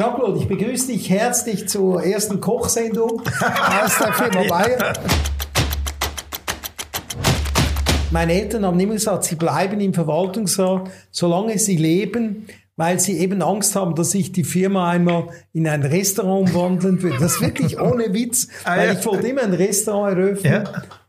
[0.00, 4.94] Jean-Claude, ich begrüße dich herzlich zur ersten Kochsendung aus der Firma Bayer.
[8.10, 13.42] Meine Eltern haben immer gesagt, sie bleiben im Verwaltungsrat, solange sie leben, weil sie eben
[13.42, 17.18] Angst haben, dass ich die Firma einmal in ein Restaurant umwandeln würde.
[17.18, 20.66] Das ist wirklich ohne Witz, ah, weil ich wollte immer ein Restaurant eröffnen,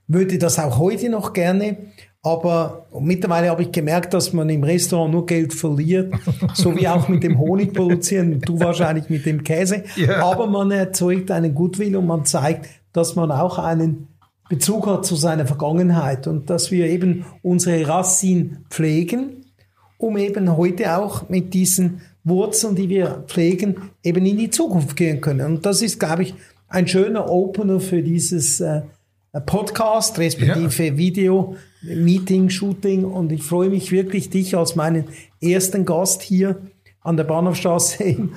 [0.10, 1.78] würde das auch heute noch gerne.
[2.24, 6.14] Aber mittlerweile habe ich gemerkt, dass man im Restaurant nur Geld verliert,
[6.54, 9.84] so wie auch mit dem Honig produzieren, du wahrscheinlich mit dem Käse.
[9.96, 10.24] Ja.
[10.24, 14.08] Aber man erzeugt einen Goodwill und man zeigt, dass man auch einen
[14.50, 19.46] Bezug hat zu seiner Vergangenheit und dass wir eben unsere Racinen pflegen,
[19.98, 25.22] um eben heute auch mit diesen Wurzeln, die wir pflegen, eben in die Zukunft gehen
[25.22, 25.56] können.
[25.56, 26.36] Und das ist, glaube ich,
[26.68, 28.82] ein schöner Opener für dieses äh,
[29.40, 30.98] Podcast, respektive ja.
[30.98, 35.06] Video, Meeting, Shooting und ich freue mich wirklich, dich als meinen
[35.40, 36.58] ersten Gast hier
[37.00, 38.34] an der Bahnhofstraße im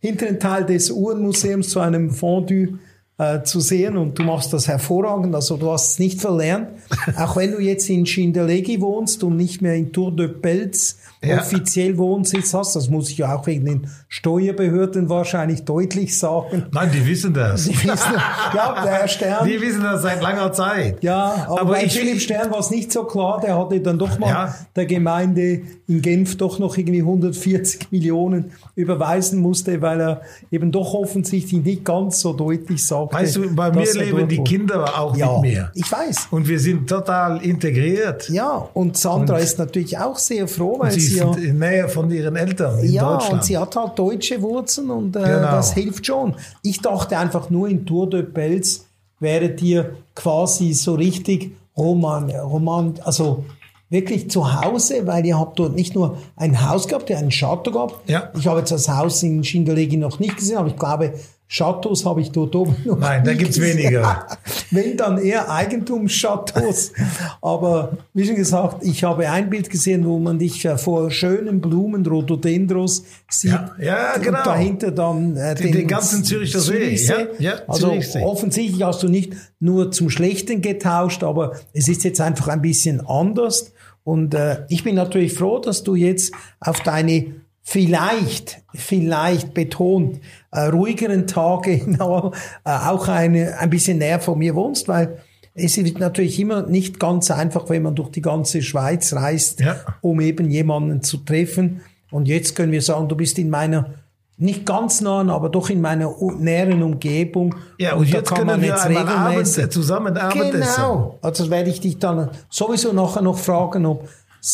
[0.00, 2.78] hinteren Teil des Uhrenmuseums zu einem Fondue
[3.16, 6.68] äh, zu sehen und du machst das hervorragend, also du hast es nicht verlernt,
[7.16, 11.38] auch wenn du jetzt in Schindellegi wohnst und nicht mehr in Tour de Pelz ja.
[11.38, 16.66] offiziell Wohnsitz hast, das muss ich ja auch wegen den Steuerbehörden wahrscheinlich deutlich sagen.
[16.72, 17.64] Nein, die wissen das.
[17.64, 18.14] Die wissen,
[18.54, 19.46] ja, der Herr Stern.
[19.46, 21.02] Die wissen das seit langer Zeit.
[21.02, 23.98] Ja, aber, aber bei ich, Philipp Stern war es nicht so klar, der hatte dann
[23.98, 24.54] doch mal ja.
[24.76, 30.94] der Gemeinde in Genf doch noch irgendwie 140 Millionen überweisen musste, weil er eben doch
[30.94, 33.24] offensichtlich nicht ganz so deutlich sagte.
[33.24, 35.70] Weißt du, bei mir leben die Kinder auch ja, mit mir.
[35.74, 36.28] Ich weiß.
[36.30, 38.28] Und wir sind total integriert.
[38.28, 42.10] Ja, und Sandra und ist natürlich auch sehr froh, weil sie ja, in Nähe von
[42.10, 43.34] ihren Eltern in ja, Deutschland.
[43.34, 45.50] und sie hat halt deutsche Wurzeln und äh, genau.
[45.52, 46.34] das hilft schon.
[46.62, 48.86] Ich dachte einfach nur in Tour de Pelz
[49.20, 53.44] wäre dir quasi so richtig Roman, Roman, also
[53.90, 57.70] wirklich zu Hause, weil ihr habt dort nicht nur ein Haus gehabt, ihr einen Chateau
[57.70, 58.08] gehabt.
[58.08, 58.30] Ja.
[58.36, 61.14] Ich habe jetzt das Haus in Schindelegi noch nicht gesehen, aber ich glaube,
[61.46, 63.78] Chateaus habe ich dort oben noch Nein, da gibt's gesehen.
[63.78, 64.26] weniger.
[64.70, 66.92] Wenn dann eher Eigentumschateaus.
[67.42, 71.60] Aber wie schon gesagt, ich habe ein Bild gesehen, wo man dich äh, vor schönen
[71.60, 73.52] Blumen, Rhododendros sieht.
[73.52, 74.38] Ja, ja genau.
[74.38, 76.94] Und dahinter dann äh, den, den, ganzen Züricher See.
[76.94, 78.22] Ja, ja, also Zürichsee.
[78.22, 83.06] offensichtlich hast du nicht nur zum Schlechten getauscht, aber es ist jetzt einfach ein bisschen
[83.06, 83.72] anders.
[84.02, 90.20] Und äh, ich bin natürlich froh, dass du jetzt auf deine vielleicht, vielleicht betont,
[90.52, 92.32] äh, ruhigeren Tage genau,
[92.64, 95.18] äh, auch eine, ein bisschen näher von mir wohnst, weil
[95.54, 99.76] es ist natürlich immer nicht ganz einfach, wenn man durch die ganze Schweiz reist, ja.
[100.00, 101.80] um eben jemanden zu treffen.
[102.10, 103.94] Und jetzt können wir sagen, du bist in meiner
[104.36, 107.54] nicht ganz nahen, aber doch in meiner näheren Umgebung.
[107.78, 110.60] Ja, und, und jetzt kann können man wir jetzt regelmäßig Abend zusammen arbeiten.
[110.60, 111.18] Genau.
[111.22, 114.08] Also werde ich dich dann sowieso nachher noch fragen, ob,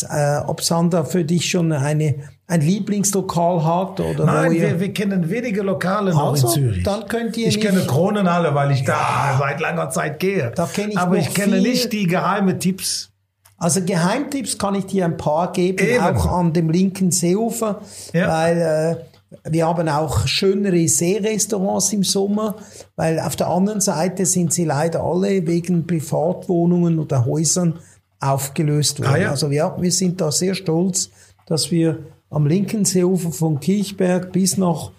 [0.09, 2.15] äh, ob Sandra für dich schon eine,
[2.47, 6.83] ein Lieblingslokal hat oder Nein, wir, wir kennen wenige Lokale noch also, in Zürich.
[6.83, 10.51] Dann könnt ihr ich kenne Kronenhalle, weil ich da seit langer Zeit gehe.
[10.55, 11.61] Da kenn ich aber ich kenne viel.
[11.61, 13.11] nicht die geheime Tipps.
[13.57, 16.03] Also Geheimtipps kann ich dir ein paar geben, Eben.
[16.03, 17.81] auch an dem linken Seeufer,
[18.11, 18.27] ja.
[18.27, 22.55] weil äh, wir haben auch schönere Seerestaurants im Sommer,
[22.95, 27.79] weil auf der anderen Seite sind sie leider alle wegen Privatwohnungen oder Häusern
[28.21, 29.13] aufgelöst worden.
[29.13, 29.29] Ah, ja.
[29.31, 31.09] Also wir, wir sind da sehr stolz,
[31.47, 31.99] dass wir
[32.29, 34.91] am linken Seeufer von Kirchberg bis nach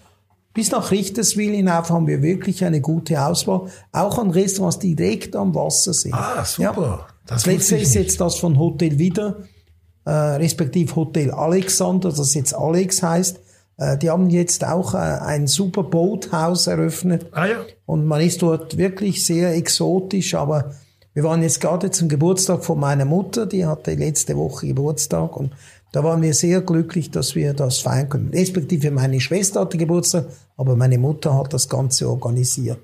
[0.53, 5.35] bis nach Richterswil hinauf haben wir wirklich eine gute Auswahl, auch an Restaurants, die direkt
[5.35, 6.13] am Wasser sind.
[6.13, 6.81] Ah, super.
[6.81, 7.07] Ja.
[7.25, 9.37] Das, das letzte ist jetzt das von Hotel Wieder,
[10.05, 13.39] äh, respektive Hotel Alexander, das jetzt Alex heißt.
[13.77, 17.25] Äh, die haben jetzt auch äh, ein super Boathaus eröffnet.
[17.31, 17.55] Ah, ja.
[17.85, 20.75] Und man ist dort wirklich sehr exotisch, aber
[21.13, 25.51] wir waren jetzt gerade zum Geburtstag von meiner Mutter, die hatte letzte Woche Geburtstag und
[25.91, 28.29] da waren wir sehr glücklich, dass wir das feiern können.
[28.29, 30.25] Respektive meine Schwester hatte Geburtstag,
[30.57, 32.79] aber meine Mutter hat das Ganze organisiert.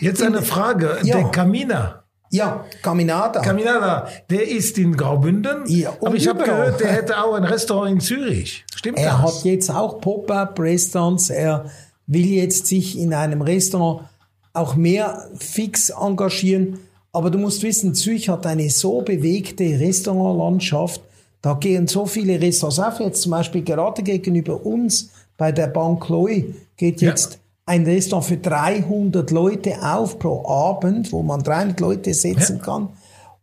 [0.00, 0.98] Jetzt eine Frage.
[1.04, 1.18] Ja.
[1.18, 2.00] Der Camina,
[2.32, 3.40] ja, Caminada.
[3.40, 5.64] Caminada, der ist in Graubünden.
[5.66, 8.64] Ja, aber ich habe gehört, der hätte auch ein Restaurant in Zürich.
[8.74, 9.12] Stimmt er das?
[9.12, 11.30] Er hat jetzt auch Pop-up-Restaurants.
[11.30, 11.66] Er
[12.06, 14.08] will jetzt sich in einem Restaurant
[14.52, 16.78] auch mehr fix engagieren.
[17.12, 21.00] Aber du musst wissen, Zürich hat eine so bewegte Restaurantlandschaft.
[21.42, 23.00] Da gehen so viele Restaurants auf.
[23.00, 27.38] Jetzt zum Beispiel gerade gegenüber uns bei der Bank Loy geht jetzt ja
[27.70, 32.64] ein Restaurant für 300 Leute auf pro Abend, wo man 300 Leute setzen ja.
[32.64, 32.88] kann.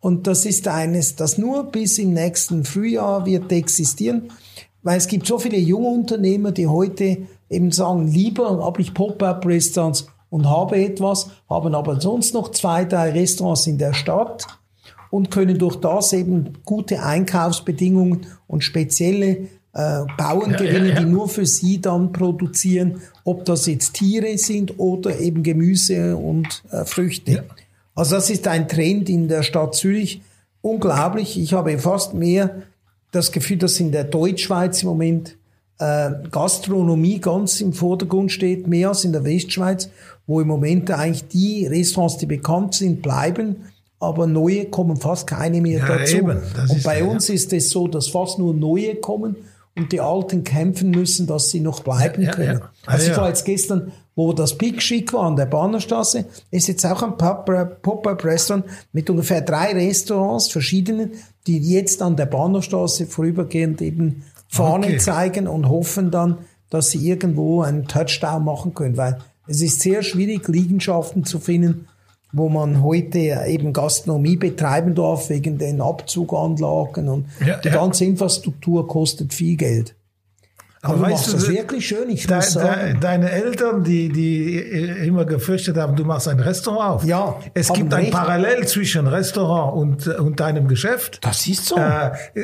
[0.02, 4.30] Und das ist eines, das nur bis im nächsten Frühjahr wird existieren,
[4.84, 10.08] weil es gibt so viele junge Unternehmer, die heute eben sagen, lieber habe ich Pop-up-Restaurants
[10.30, 14.46] und habe etwas, haben aber sonst noch zwei, drei Restaurants in der Stadt
[15.10, 21.00] und können durch das eben gute Einkaufsbedingungen und spezielle äh, Bauern ja, gewinnen, ja, ja.
[21.02, 26.64] die nur für sie dann produzieren, ob das jetzt Tiere sind oder eben Gemüse und
[26.72, 27.46] äh, Früchte.
[27.96, 30.22] Also das ist ein Trend in der Stadt Zürich.
[30.62, 31.40] Unglaublich.
[31.40, 32.64] Ich habe fast mehr
[33.12, 35.38] das Gefühl, dass in der Deutschschweiz im Moment
[35.80, 39.90] äh, Gastronomie ganz im Vordergrund steht, mehr als in der Westschweiz,
[40.28, 43.56] wo im Moment eigentlich die Restaurants, die bekannt sind, bleiben,
[44.00, 46.18] aber neue kommen fast keine mehr ja, dazu.
[46.18, 46.38] Eben,
[46.70, 47.34] und bei uns ja.
[47.34, 49.38] ist es so, dass fast nur neue kommen
[49.76, 52.62] und die Alten kämpfen müssen, dass sie noch bleiben ja, können.
[52.86, 56.86] Also ich war jetzt gestern, wo das Big Chic war an der Bahnerstraße, ist jetzt
[56.86, 61.12] auch ein Pop-Up-Restaurant mit ungefähr drei Restaurants, verschiedenen,
[61.46, 64.98] die jetzt an der Bahnerstraße vorübergehend eben Fahne okay.
[64.98, 66.40] zeigen und hoffen dann,
[66.70, 71.88] dass sie irgendwo einen Touchdown machen können, weil es ist sehr schwierig, Liegenschaften zu finden,
[72.32, 78.88] wo man heute eben Gastronomie betreiben darf wegen den Abzuganlagen und ja, die ganze Infrastruktur
[78.88, 79.96] kostet viel Geld.
[80.88, 82.98] Aber, du machst das wirklich schön, ich de, muss sagen.
[83.00, 84.58] deine Eltern, die, die
[85.06, 87.04] immer gefürchtet haben, du machst ein Restaurant auf.
[87.06, 87.36] Ja.
[87.54, 91.20] Es gibt ein Parallel zwischen Restaurant und, und deinem Geschäft.
[91.22, 91.78] Das ist so.
[91.78, 92.44] Äh, äh,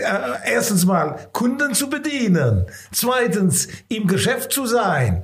[0.53, 2.65] erstens mal Kunden zu bedienen.
[2.91, 5.23] Zweitens im Geschäft zu sein.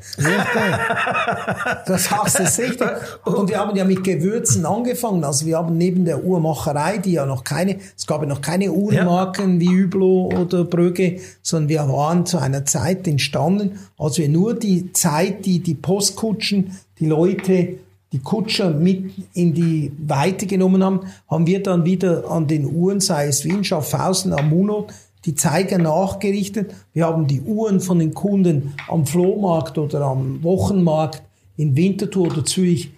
[1.86, 3.00] das hast du sicher.
[3.26, 5.24] Und wir haben ja mit Gewürzen angefangen.
[5.24, 8.72] Also wir haben neben der Uhrmacherei, die ja noch keine, es gab ja noch keine
[8.72, 9.60] Uhrmarken ja.
[9.62, 14.94] wie Üblo oder Brügge, sondern wir waren zu einer Zeit entstanden, als wir nur die
[14.94, 17.80] Zeit, die die Postkutschen, die Leute,
[18.12, 23.00] die Kutscher mit in die Weite genommen haben, haben wir dann wieder an den Uhren,
[23.00, 24.88] sei es Wien, Schaffhausen, Amuno,
[25.26, 26.74] die Zeiger nachgerichtet.
[26.94, 31.22] Wir haben die Uhren von den Kunden am Flohmarkt oder am Wochenmarkt
[31.58, 32.92] in Winterthur oder Zürich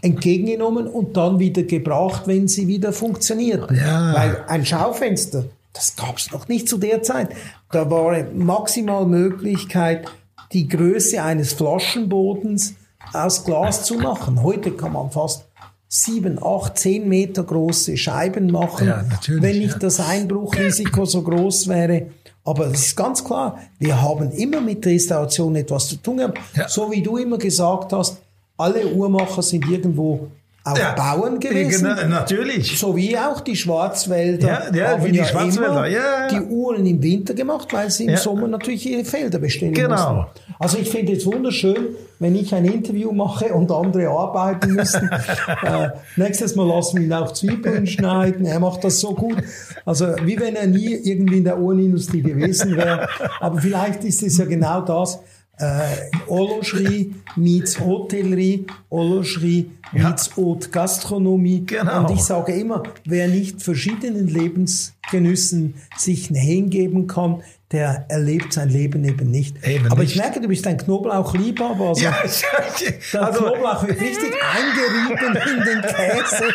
[0.00, 3.76] entgegengenommen und dann wieder gebracht, wenn sie wieder funktionierten.
[3.76, 4.14] Ja.
[4.14, 7.30] Weil ein Schaufenster, das gab es noch nicht zu der Zeit.
[7.70, 10.06] Da war maximal Möglichkeit,
[10.52, 12.74] die Größe eines Flaschenbodens
[13.12, 14.42] aus Glas zu machen.
[14.42, 15.46] Heute kann man fast
[15.88, 19.78] sieben, acht, zehn Meter große Scheiben machen, ja, wenn nicht ja.
[19.78, 22.06] das Einbruchrisiko so groß wäre.
[22.44, 26.38] Aber es ist ganz klar, wir haben immer mit Restauration etwas zu tun gehabt.
[26.56, 26.68] Ja.
[26.68, 28.18] So wie du immer gesagt hast,
[28.56, 30.28] alle Uhrmacher sind irgendwo
[30.64, 31.88] auch ja, Bauern gewesen.
[31.88, 32.78] Genau, natürlich.
[32.78, 34.70] So wie auch die Schwarzwälder.
[34.72, 35.86] Ja, ja wie die ja Schwarzwälder.
[35.88, 38.16] Ja, die Uhren im Winter gemacht, weil sie im ja.
[38.16, 40.14] Sommer natürlich ihre Felder bestellen genau.
[40.14, 40.54] mussten.
[40.60, 45.10] Also ich finde es wunderschön, wenn ich ein Interview mache und andere arbeiten müssen.
[45.62, 48.46] äh, nächstes Mal lassen wir ihn auch Zwiebeln schneiden.
[48.46, 49.38] Er macht das so gut.
[49.84, 53.08] Also wie wenn er nie irgendwie in der Uhrenindustrie gewesen wäre.
[53.40, 55.18] Aber vielleicht ist es ja genau das,
[55.58, 60.16] äh, Ologerie meets Hotellerie, Ologerie ja.
[60.36, 61.64] Haute Gastronomie.
[61.66, 62.00] Genau.
[62.00, 67.42] Und ich sage immer, wer nicht verschiedenen Lebensgenüssen sich hingeben kann,
[67.72, 69.66] der erlebt sein Leben eben nicht.
[69.66, 70.12] Eben aber nicht.
[70.12, 71.88] ich merke, du bist ein Knoblauchliebhaber.
[71.88, 72.14] Also ja,
[73.12, 76.54] der also, Knoblauch wird richtig eingerieben in den Käse.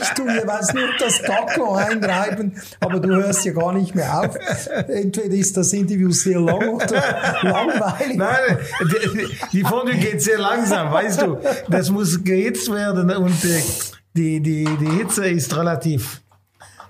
[0.00, 4.38] Ich tue jeweils nur das Gacko einreiben, aber du hörst ja gar nicht mehr auf.
[4.88, 7.02] Entweder ist das Interview sehr lang oder
[7.42, 8.16] langweilig.
[8.16, 11.38] Nein, die, die Fondue geht sehr langsam, weißt du.
[11.68, 13.62] Das muss gehitzt werden und äh,
[14.14, 16.22] die, die, die Hitze ist relativ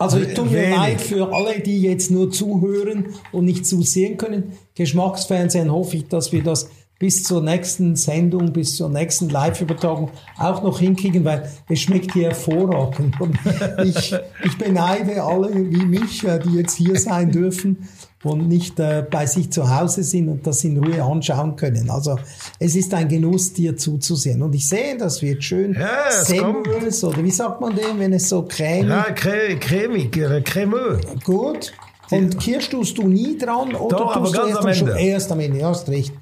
[0.03, 4.53] also ich tue mir leid für alle, die jetzt nur zuhören und nicht zusehen können.
[4.75, 6.69] Geschmacksfernsehen hoffe ich, dass wir das
[6.99, 12.31] bis zur nächsten Sendung, bis zur nächsten Live-Übertragung auch noch hinkriegen, weil es schmeckt hier
[12.31, 13.21] hervorragend.
[13.21, 13.39] Und
[13.85, 14.15] ich,
[14.45, 17.89] ich beneide alle wie mich, äh, die jetzt hier sein dürfen
[18.25, 21.91] und nicht äh, bei sich zu Hause sind und das in Ruhe anschauen können.
[21.91, 22.19] Also
[22.59, 24.43] es ist ein Genuss, dir zuzusehen.
[24.43, 28.29] Und ich sehe, das wird schön ja, Semmelös oder wie sagt man dem, wenn es
[28.29, 28.89] so cremig...
[28.89, 31.01] Ja, crä cremig, äh, cremeux.
[31.25, 31.73] Gut.
[32.11, 35.01] Und Kirsch tust du nie dran oder Doch, tust du erst, am Ende.
[35.01, 35.59] erst am Ende?
[35.59, 36.13] Ja, hast recht.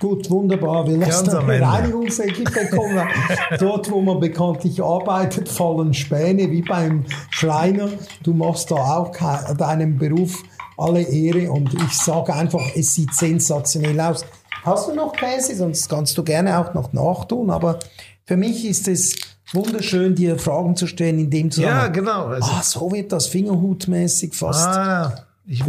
[0.00, 0.88] Gut, wunderbar.
[0.88, 3.06] Wir lassen eine Reinigungsequipe kommen.
[3.60, 7.90] Dort, wo man bekanntlich arbeitet, fallen Späne wie beim Schreiner.
[8.22, 9.12] Du machst da auch
[9.58, 10.42] deinem Beruf
[10.80, 14.24] alle Ehre und ich sage einfach, es sieht sensationell aus.
[14.62, 15.56] Hast du noch Käse?
[15.56, 17.78] Sonst kannst du gerne auch noch nachtun, aber
[18.26, 19.16] für mich ist es
[19.52, 21.86] wunderschön, dir Fragen zu stellen, in dem Zusammenhang.
[21.86, 22.26] Ja, genau.
[22.26, 24.66] Also, ah, so wird das fingerhutmäßig fast.
[24.66, 25.64] Ah, ich,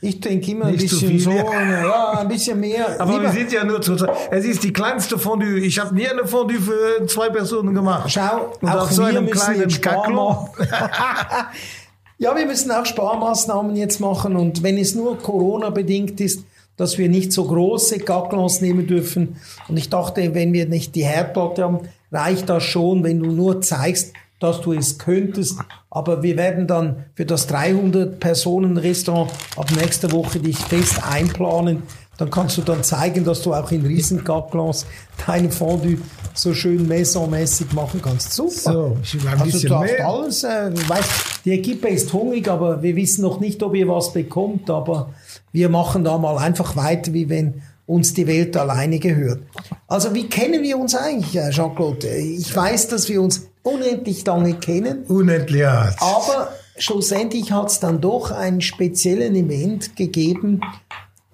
[0.00, 3.00] ich denke immer ein bisschen so, ja, ein bisschen mehr.
[3.00, 3.24] Aber lieber.
[3.24, 3.96] wir sind ja nur zu,
[4.30, 5.58] es ist die kleinste Fondue.
[5.58, 8.12] Ich habe nie eine Fondue für zwei Personen gemacht.
[8.12, 10.50] Schau, Und auch auf so einem kleinen Kaklo.
[12.18, 16.44] Ja, wir müssen auch Sparmaßnahmen jetzt machen und wenn es nur Corona bedingt ist,
[16.76, 19.36] dass wir nicht so große Gacklons nehmen dürfen.
[19.68, 21.80] Und ich dachte, wenn wir nicht die Herdplatte haben,
[22.10, 25.58] reicht das schon, wenn du nur zeigst, dass du es könntest.
[25.90, 31.84] Aber wir werden dann für das 300-Personen-Restaurant ab nächster Woche dich fest einplanen.
[32.16, 34.86] Dann kannst du dann zeigen, dass du auch in Riesengaglas
[35.26, 35.98] deine Fondue
[36.34, 38.32] so schön maisonmäßig machen kannst.
[38.32, 38.50] Super.
[38.50, 40.08] So, ich ein also du darfst mehr.
[40.08, 41.10] alles, äh, weißt,
[41.44, 45.10] die Equipe ist hungrig, aber wir wissen noch nicht, ob ihr was bekommt, aber
[45.52, 49.40] wir machen da mal einfach weiter, wie wenn uns die Welt alleine gehört.
[49.88, 52.08] Also wie kennen wir uns eigentlich, äh, Jean-Claude?
[52.08, 55.60] Ich weiß, dass wir uns unendlich lange kennen, Unendlich.
[55.60, 55.94] Ja.
[56.00, 60.60] aber schlussendlich hat es dann doch einen speziellen Event gegeben,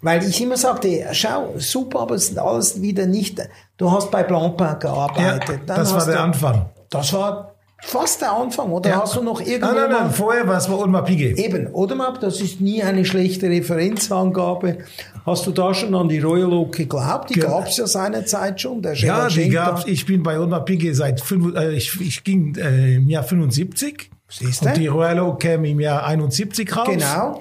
[0.02, 3.38] weil ich immer sagte, schau, super, aber es sind alles wieder nicht,
[3.76, 5.60] du hast bei Blancpain Ja, gearbeitet.
[5.66, 6.66] dann das war der du, Anfang.
[6.90, 9.00] Das war fast der Anfang, oder Ja.
[9.02, 11.38] hast du noch irgendwo Nein, nein, nein, vorher war es bei Ulma Piguet.
[11.38, 14.78] Eben, oder Map, das ist nie eine schlechte Referenzangabe.
[15.26, 17.30] Hast du da schon an die Royal Oak geglaubt?
[17.30, 18.82] Die Ge- gab es ja seinerzeit schon.
[18.82, 19.56] Der Ja, Gerald die Schenker.
[19.64, 19.84] gab's.
[19.86, 24.10] Ich bin bei Ulma Piguet seit fünf, äh, ich, ich ging äh, im Jahr 75.
[24.28, 24.68] Siehste?
[24.68, 26.88] Und die Royal Oak kam im Jahr 71 raus.
[26.88, 27.40] Genau.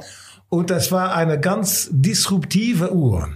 [0.50, 3.30] Und das war eine ganz disruptive Uhr.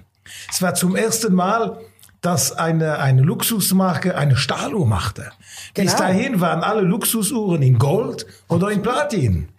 [0.52, 1.78] Es war zum ersten Mal,
[2.22, 5.32] dass eine, eine Luxusmarke eine Stahluhr machte.
[5.74, 5.98] Bis Genau.
[5.98, 9.50] dahin waren alle Luxusuhren in Gold oder in Platin.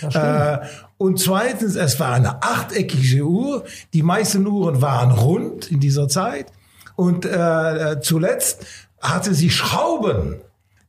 [0.00, 0.58] Äh,
[0.98, 3.64] und zweitens, es war eine achteckige Uhr.
[3.92, 6.46] Die meisten Uhren waren rund in dieser Zeit.
[6.94, 8.64] Und äh, zuletzt
[9.00, 10.36] hatte sie Schrauben,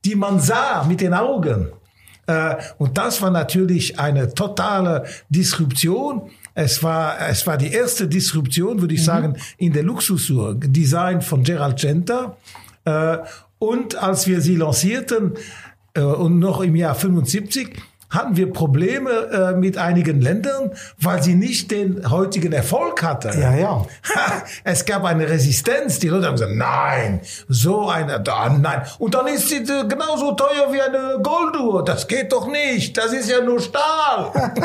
[0.06, 1.72] die man sah mit den Augen.
[2.27, 6.30] Äh, und das war natürlich eine totale Disruption.
[6.56, 10.56] Es war, es war die erste Disruption, würde ich sagen, in der Luxusuhr.
[10.56, 12.38] Design von Gerald Genta.
[12.86, 13.18] Äh,
[13.60, 15.34] und als wir sie lancierten,
[15.94, 17.77] äh, und noch im Jahr 75,
[18.13, 23.39] hatten wir Probleme äh, mit einigen Ländern, weil sie nicht den heutigen Erfolg hatten.
[23.41, 23.86] Ja, ja.
[24.63, 26.00] Es gab eine Resistenz.
[26.00, 28.84] Die Leute haben gesagt, nein, so eine, da, nein.
[29.00, 31.84] Und dann ist sie genauso teuer wie eine Golduhr.
[31.84, 32.98] Das geht doch nicht.
[32.98, 34.32] Das ist ja nur Stahl.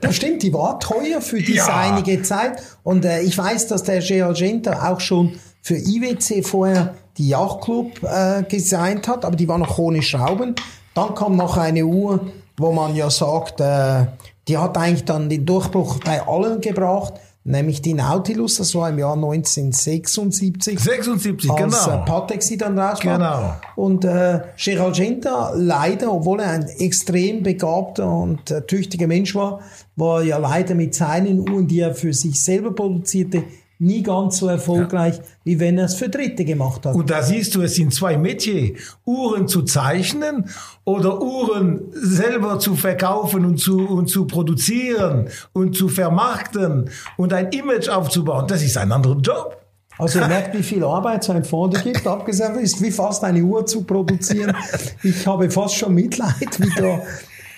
[0.00, 1.76] Das stimmt, die war teuer für diese Ja.
[1.78, 2.62] einige Zeit.
[2.82, 8.02] Und äh, ich weiß, dass der Gerald Genta auch schon für IWC vorher die Yachtclub
[8.02, 10.54] äh, designt hat, aber die war noch ohne Schrauben.
[10.96, 12.20] Dann kam noch eine Uhr,
[12.56, 14.06] wo man ja sagt, äh,
[14.48, 17.12] die hat eigentlich dann den Durchbruch bei allen gebracht,
[17.44, 20.80] nämlich die Nautilus, das war im Jahr 1976.
[20.80, 22.02] 76, als genau.
[22.02, 23.18] äh, Patek sie dann raus war.
[23.18, 23.54] Genau.
[23.76, 29.60] Und äh, Gerald Genta, leider, obwohl er ein extrem begabter und äh, tüchtiger Mensch war,
[29.96, 33.44] war ja leider mit seinen Uhren, die er für sich selber produzierte,
[33.78, 36.94] nie ganz so erfolgreich, wie wenn er es für Dritte gemacht hat.
[36.94, 38.74] Und da siehst du, es sind zwei Metier.
[39.04, 40.48] Uhren zu zeichnen
[40.84, 47.50] oder Uhren selber zu verkaufen und zu, und zu produzieren und zu vermarkten und ein
[47.50, 48.46] Image aufzubauen.
[48.48, 49.62] Das ist ein anderer Job.
[49.98, 52.06] Also ihr merkt, wie viel Arbeit so ein Fond gibt.
[52.06, 54.56] Abgesagt ist wie fast eine Uhr zu produzieren.
[55.02, 57.02] Ich habe fast schon Mitleid, wie da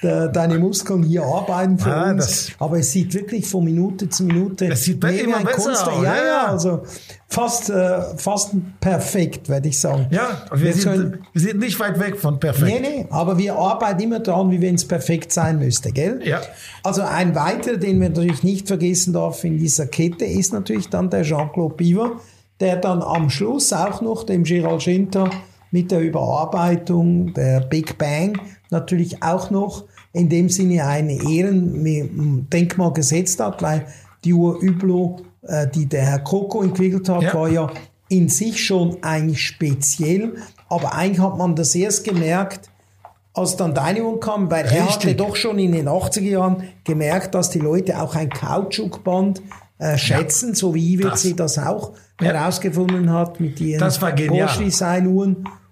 [0.03, 2.27] de, deine Muskeln hier arbeiten für Ah, uns.
[2.27, 5.63] das- Aber es sieht wirklich von Minute zu Minute Es sieht wie immer ein besser
[5.71, 5.97] Kunstwerk.
[5.97, 6.83] aus, Ja, ja, ja, also
[7.29, 10.07] fast, äh, fast perfekt, werde ich sagen.
[10.11, 12.81] Ja, wir Jetzt sind, können- wir sind nicht weit weg von perfekt.
[12.81, 16.21] Nee, nee, aber wir arbeiten immer dran, wie wenn es perfekt sein müsste, gell?
[16.25, 16.41] Ja.
[16.85, 21.11] Also ein weiterer, den wir natürlich nicht vergessen darf in dieser Kette, ist natürlich dann
[21.11, 22.13] der Jean-Claude Biver,
[22.61, 25.29] der dann am Schluss auch noch dem Gerald Genta
[25.71, 28.39] mit der Überarbeitung der Big Bang
[28.71, 33.87] natürlich auch noch in dem Sinne ein Ehrendenkmal gesetzt hat, weil
[34.25, 37.35] die Uhr Üblo, äh, die der Herr Coco entwickelt hat, Ja.
[37.35, 37.71] war ja
[38.09, 40.35] in sich schon eigentlich speziell,
[40.69, 42.71] aber eigentlich hat man das erst gemerkt,
[43.35, 45.19] als dann deine Uhr kam, weil er hatte Richtig.
[45.19, 49.43] doch schon in den 80er Jahren gemerkt, dass die Leute auch ein Kautschukband
[49.79, 52.33] äh, schätzen, so wie IWC das, auch Ja.
[52.33, 53.99] herausgefunden hat mit ihren Das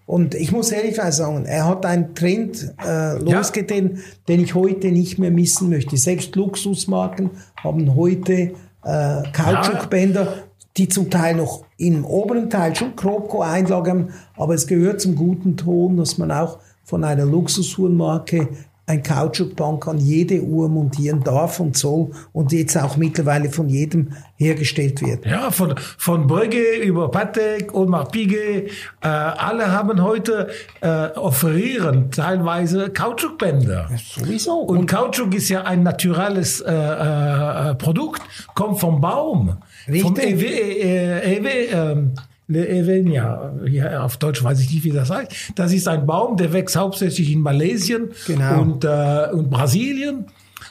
[0.06, 3.98] Und ich muss ehrlich sagen, er hat einen Trend äh, losgetreten,
[4.28, 5.96] den ich heute nicht mehr missen möchte.
[5.96, 7.30] Selbst Luxusmarken
[7.62, 8.52] haben heute
[8.84, 10.44] äh, Kautschukbänder,
[10.76, 15.56] die zum Teil noch im oberen Teil schon Kroko-Einlage haben, aber es gehört zum guten
[15.56, 18.48] Ton, dass man auch von einer Luxusuhrenmarke
[18.88, 24.12] ein Kautschukband an jede Uhr montieren darf und soll und jetzt auch mittlerweile von jedem
[24.36, 25.26] hergestellt wird.
[25.26, 28.70] Ja, von, von Brügge über Patek, Omar Piguet,
[29.02, 30.50] äh, alle haben heute
[30.82, 33.90] äh, offerieren teilweise Kautschukbänder.
[34.14, 34.60] Sowieso.
[34.60, 38.22] Und, Kautschuk ist ja ein naturelles äh, äh, Produkt,
[38.54, 39.56] kommt vom Baum.
[39.88, 40.02] Richtig.
[40.02, 42.12] Vom Ewe, äh, Ewe, ähm,
[42.48, 45.32] Le Evenia, ja, auf Deutsch weiß ich nicht, wie das heißt.
[45.56, 48.60] Das ist ein Baum, der wächst hauptsächlich in Malaysia Genau.
[48.60, 50.26] und, äh, und Brasilien.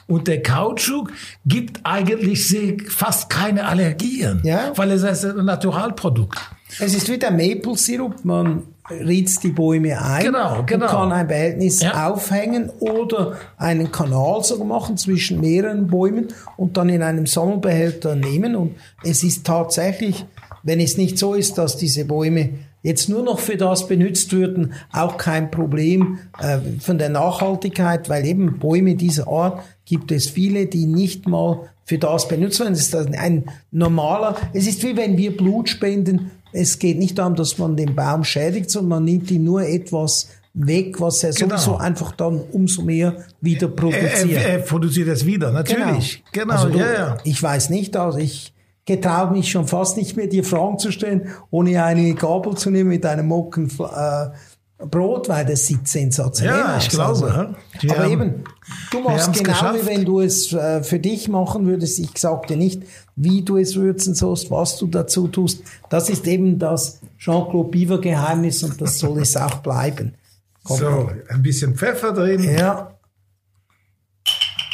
[0.08, 1.12] Und der Kautschuk
[1.44, 2.54] gibt eigentlich
[2.88, 4.72] fast keine Allergien, Ja.
[4.76, 6.38] weil es ist ein Naturalprodukt.
[6.80, 8.24] Es ist wie der Maple Syrup.
[8.24, 10.84] Man ritzt die Bäume ein Genau, genau.
[10.86, 12.08] und kann ein Behältnis Ja.
[12.08, 18.54] aufhängen oder einen Kanal sogar machen zwischen mehreren Bäumen und dann in einem Sammelbehälter nehmen.
[18.54, 20.24] Und es ist tatsächlich,
[20.66, 22.50] wenn es nicht so ist, dass diese Bäume
[22.82, 28.26] jetzt nur noch für das benutzt würden, auch kein Problem äh, von der Nachhaltigkeit, weil
[28.26, 32.74] eben Bäume dieser Art gibt es viele, die nicht mal für das benutzt werden.
[32.74, 36.30] Es ist ein- normaler, es ist wie wenn wir Blut spenden.
[36.52, 40.28] Es geht nicht darum, dass man den Baum schädigt, sondern man nimmt ihm nur etwas
[40.54, 41.56] weg, was er Genau.
[41.56, 44.32] sowieso einfach dann umso mehr wieder Er, produziert.
[44.32, 46.24] er, er produziert es wieder, natürlich.
[46.32, 47.18] Genau, Also du, ja, ja.
[47.24, 48.52] Ich weiß nicht, also ich
[48.86, 52.88] getraue mich schon fast nicht mehr, dir Fragen zu stellen, ohne eine Gabel zu nehmen
[52.90, 54.26] mit einem Mocken äh,
[54.86, 56.82] Brot, weil das sieht sensationell Ja, aus.
[56.84, 57.54] ich glaube, Also, ja.
[57.90, 58.44] Aber haben- eben,
[58.90, 59.82] du machst genau geschafft.
[59.82, 61.98] wie wenn du es äh, für dich machen würdest.
[61.98, 62.82] Ich sag dir nicht,
[63.16, 65.62] wie du es würzen sollst, was du dazu tust.
[65.88, 70.14] Das ist eben das Jean-Claude Biver Geheimnis und das soll es auch bleiben.
[70.62, 72.42] Komm, So, ein bisschen Pfeffer drin.
[72.44, 72.92] ja.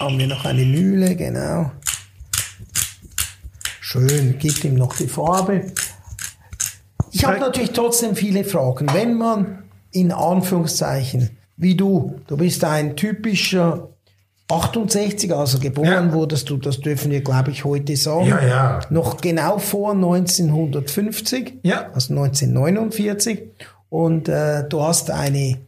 [0.00, 1.70] Haben wir noch eine Mühle, genau.
[3.92, 5.66] Schön, gibt ihm noch die Farbe.
[7.10, 8.86] Ich habe Zeig- natürlich trotzdem viele Fragen.
[8.92, 13.90] Wenn man in Anführungszeichen, wie du, du bist ein typischer
[14.48, 16.12] 68, also geboren Ja.
[16.14, 18.28] wurdest du, das dürfen wir, glaube ich, heute sagen.
[18.28, 18.80] Ja, ja.
[18.88, 21.90] Noch genau vor 1950, Ja.
[21.92, 23.42] also 1949.
[23.90, 25.58] Und äh, du hast eine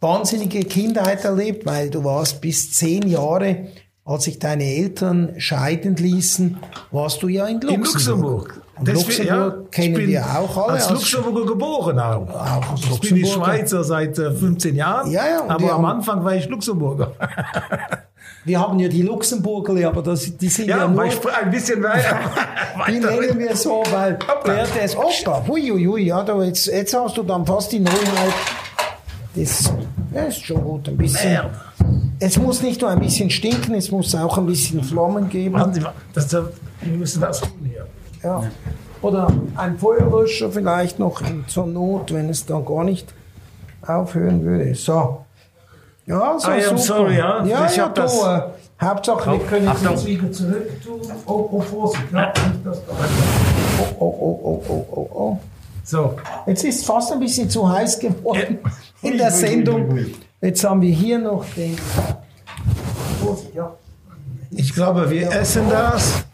[0.00, 3.66] wahnsinnige Kindheit erlebt, weil du warst bis zehn Jahre,
[4.04, 6.58] als sich deine Eltern scheiden ließen,
[6.90, 7.76] warst du ja in Luxemburg.
[7.76, 8.62] In Luxemburg.
[8.78, 10.72] Und Deswegen, Luxemburg ich kennen bin wir auch alle.
[10.74, 12.28] Als als- Luxemburger geboren auch.
[12.28, 13.44] Auch als ich bin Luxemburger.
[13.44, 15.10] Schweizer seit äh, 15 Jahren.
[15.10, 17.12] Ja, ja, aber am haben- Anfang war ich Luxemburger.
[18.44, 22.18] Wir haben ja die Luxemburgerli, aber das, die sind ja, Ja, nur, ein bisschen weiter.
[22.88, 24.54] die nennen wir so, weil Hoppla.
[24.54, 27.70] der, der ist, Opa, hui, hui, hui, ja, da, jetzt, jetzt hast du dann fast
[27.70, 28.32] die Neuheit.
[29.36, 29.72] Das,
[30.12, 31.30] ja, ist schon gut, ein bisschen.
[31.30, 31.50] Merde.
[32.24, 35.60] Es muss nicht nur ein bisschen stinken, es muss auch ein bisschen Flammen geben.
[36.14, 36.44] Das, das,
[36.80, 37.86] wir müssen das tun hier.
[38.22, 38.44] Ja.
[39.02, 39.26] Oder
[39.56, 43.12] ein Feuerlöscher vielleicht noch in, zur Not, wenn es dann gar nicht
[43.84, 44.72] aufhören würde.
[44.76, 45.24] So.
[46.06, 46.78] Ja, so I am super.
[46.78, 47.44] sorry, ja.
[47.44, 48.40] Ja, Ich ja, hab das- äh,
[48.80, 49.90] Hauptsache, wir können Achtung.
[49.90, 51.00] jetzt wieder zurück tun.
[51.26, 52.04] Oh, oh, Vorsicht.
[52.12, 52.92] Ja, nicht das da.
[53.98, 55.38] Oh, oh, oh, oh, oh, oh, oh.
[55.84, 56.14] So,
[56.46, 58.58] Jetzt ist es fast ein bisschen zu heiß geworden
[59.02, 59.98] in der Sendung.
[60.42, 61.78] Jetzt haben wir hier noch den.
[64.50, 66.24] Ich glaube, wir essen das.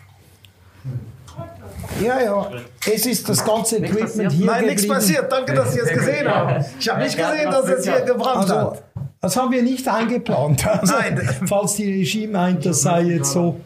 [2.03, 2.51] Ja, ja.
[2.91, 4.47] Es ist das ganze Equipment hier.
[4.47, 5.31] Nein, nichts passiert.
[5.31, 6.65] Danke, dass Sie es gesehen haben.
[6.81, 8.83] Ich habe nicht gesehen, dass es hier gebrannt Also, hat.
[9.21, 10.67] das haben wir nicht eingeplant.
[10.67, 11.29] Also, Nein.
[11.47, 13.61] Falls die Regie meint, das sei jetzt so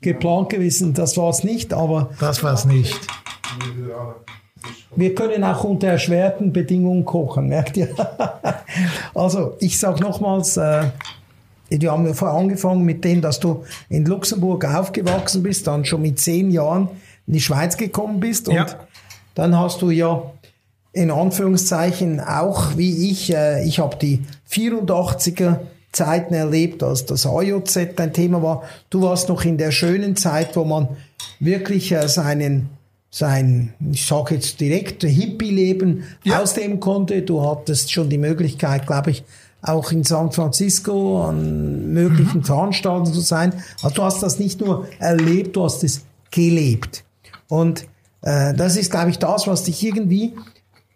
[0.00, 2.98] geplant gewesen, das war es nicht, aber Das war es nicht.
[4.96, 7.88] Wir können auch unter erschwerten Bedingungen kochen, merkt ihr?
[9.14, 10.84] Also, ich sage nochmals, äh,
[11.70, 16.02] wir haben ja vorher angefangen mit dem, dass du in Luxemburg aufgewachsen bist, dann schon
[16.02, 16.88] mit zehn Jahren
[17.26, 18.66] in die Schweiz gekommen bist und Ja.
[19.34, 20.22] dann hast du ja
[20.92, 25.58] in Anführungszeichen auch wie ich, äh, ich habe die 84er
[25.92, 28.62] Zeiten erlebt, als das AJZ ein Thema war.
[28.90, 30.88] Du warst noch in der schönen Zeit, wo man
[31.40, 32.70] wirklich äh, seinen
[33.16, 36.40] sein, ich sage jetzt direkt, Hippie-Leben Ja.
[36.42, 37.22] ausnehmen konnte.
[37.22, 39.22] Du hattest schon die Möglichkeit, glaube ich,
[39.62, 42.44] auch in San Francisco an möglichen Mhm.
[42.44, 43.54] Veranstaltungen zu sein.
[43.82, 47.04] Also du hast das nicht nur erlebt, du hast es gelebt.
[47.48, 47.86] Und
[48.22, 50.34] äh, das ist, glaube ich, das, was dich irgendwie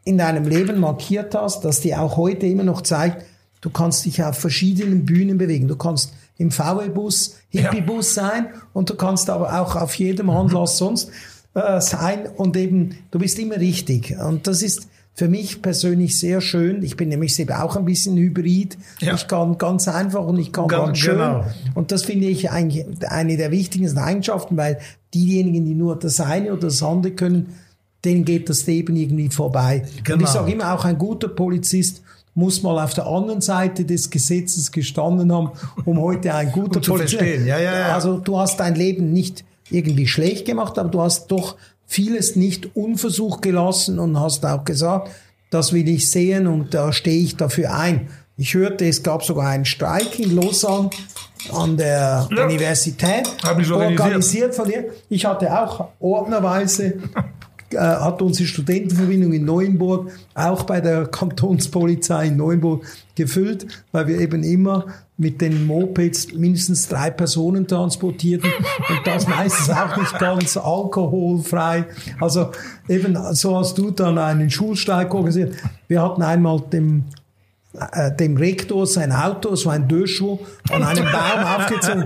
[0.04, 3.24] in deinem Leben markiert hast, dass dir auch heute immer noch zeigt,
[3.60, 5.68] du kannst dich auf verschiedenen Bühnen bewegen.
[5.68, 11.10] Du kannst im VW-Bus, Hippie-Bus sein und du kannst aber auch auf jedem Anlass sonst
[11.58, 14.16] äh, sein und eben, du bist immer richtig.
[14.18, 16.82] Und das ist für mich persönlich sehr schön.
[16.84, 18.78] Ich bin nämlich selber auch ein bisschen hybrid.
[19.00, 19.14] Ja.
[19.14, 21.14] Ich kann ganz einfach und ich kann Ganz ganz schön.
[21.16, 21.44] genau.
[21.74, 24.78] Und das finde ich eigentlich eine der wichtigsten Eigenschaften, weil
[25.14, 27.54] diejenigen, die nur das eine oder das andere können,
[28.04, 29.82] denen geht das Leben irgendwie vorbei.
[29.96, 30.22] Und Genau.
[30.24, 32.02] ich sage immer, auch ein guter Polizist
[32.34, 35.50] muss mal auf der anderen Seite des Gesetzes gestanden haben,
[35.84, 37.44] um heute ein guter zu verstehen.
[37.44, 37.94] Ja, ja, ja.
[37.96, 42.76] Also du hast dein Leben nicht irgendwie schlecht gemacht, aber du hast doch vieles nicht
[42.76, 45.10] unversucht gelassen und hast auch gesagt,
[45.50, 48.08] das will ich sehen und da stehe ich dafür ein.
[48.36, 50.90] Ich hörte, es gab sogar einen Streik in Lausanne
[51.52, 52.44] an der Ja.
[52.44, 54.00] Universität, organisiert.
[54.00, 54.84] organisiert von dir.
[55.08, 56.94] Ich hatte auch ordnerweise
[57.70, 64.20] äh, hat unsere Studentenverbindung in Neuenburg auch bei der Kantonspolizei in Neuenburg gefüllt, weil wir
[64.20, 68.50] eben immer mit den Mopeds mindestens drei Personen transportierten
[68.88, 71.86] und das meistens auch nicht ganz alkoholfrei.
[72.20, 72.52] Also
[72.88, 75.56] eben so hast du dann einen Schulsteig organisiert.
[75.88, 77.04] Wir hatten einmal dem
[77.74, 82.04] äh, dem Rektor sein Auto, so ein Döschwo, an einem Baum aufgezogen.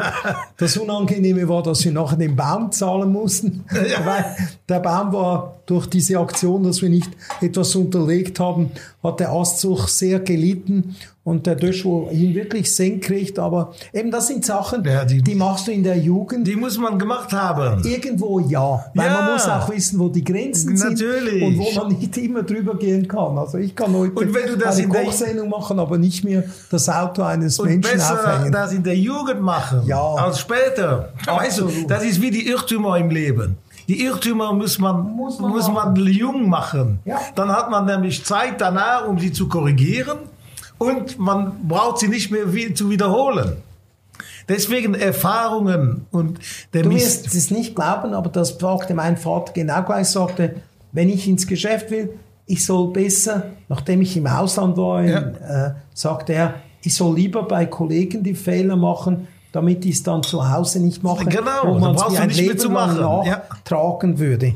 [0.57, 3.65] Das Unangenehme war, dass wir nachher den Baum zahlen mussten,
[4.05, 4.25] weil
[4.73, 8.71] der Baum war durch diese Aktion, dass wir nicht etwas unterlegt haben,
[9.03, 14.45] hat der Astzug sehr gelitten und der Döschwo ihn wirklich senkrecht, aber eben das sind
[14.45, 16.49] Sachen, ja, die, die, machst du in der Jugend.
[16.49, 17.85] Die muss man gemacht haben.
[17.85, 19.21] Irgendwo ja, weil ja.
[19.21, 21.35] man muss auch wissen, wo die Grenzen Natürlich.
[21.35, 23.39] sind und wo man nicht immer drüber gehen kann.
[23.39, 26.89] Also ich kann heute und wenn du das eine Kochsendung machen, aber nicht mehr das
[26.89, 28.51] Auto eines und Menschen besser aufhängen.
[28.51, 30.03] das in der Jugend machen ja.
[30.03, 31.13] als später.
[31.25, 33.59] Weißt du, das ist wie die Irrtümer im Leben.
[33.89, 37.01] Die Irrtümer muss man, muss man, muss man jung machen.
[37.05, 37.19] Ja.
[37.35, 40.19] Dann hat man nämlich Zeit danach, um sie zu korrigieren
[40.79, 43.57] und man braucht sie nicht mehr zu wiederholen.
[44.49, 46.39] Deswegen Erfahrungen und
[46.73, 50.57] der Du wirst es nicht glauben, aber das fragte mein Vater genau gleich, sagte,
[50.93, 55.19] wenn ich ins Geschäft will, ich soll besser, nachdem ich im Ausland war, ja.
[55.19, 60.23] äh, sagte er, ich soll lieber bei Kollegen die Fehler machen, damit ich es dann
[60.23, 64.19] zu Hause nicht mache, genau, wo man es ein Leben lang nachtragen ja.
[64.19, 64.55] würde.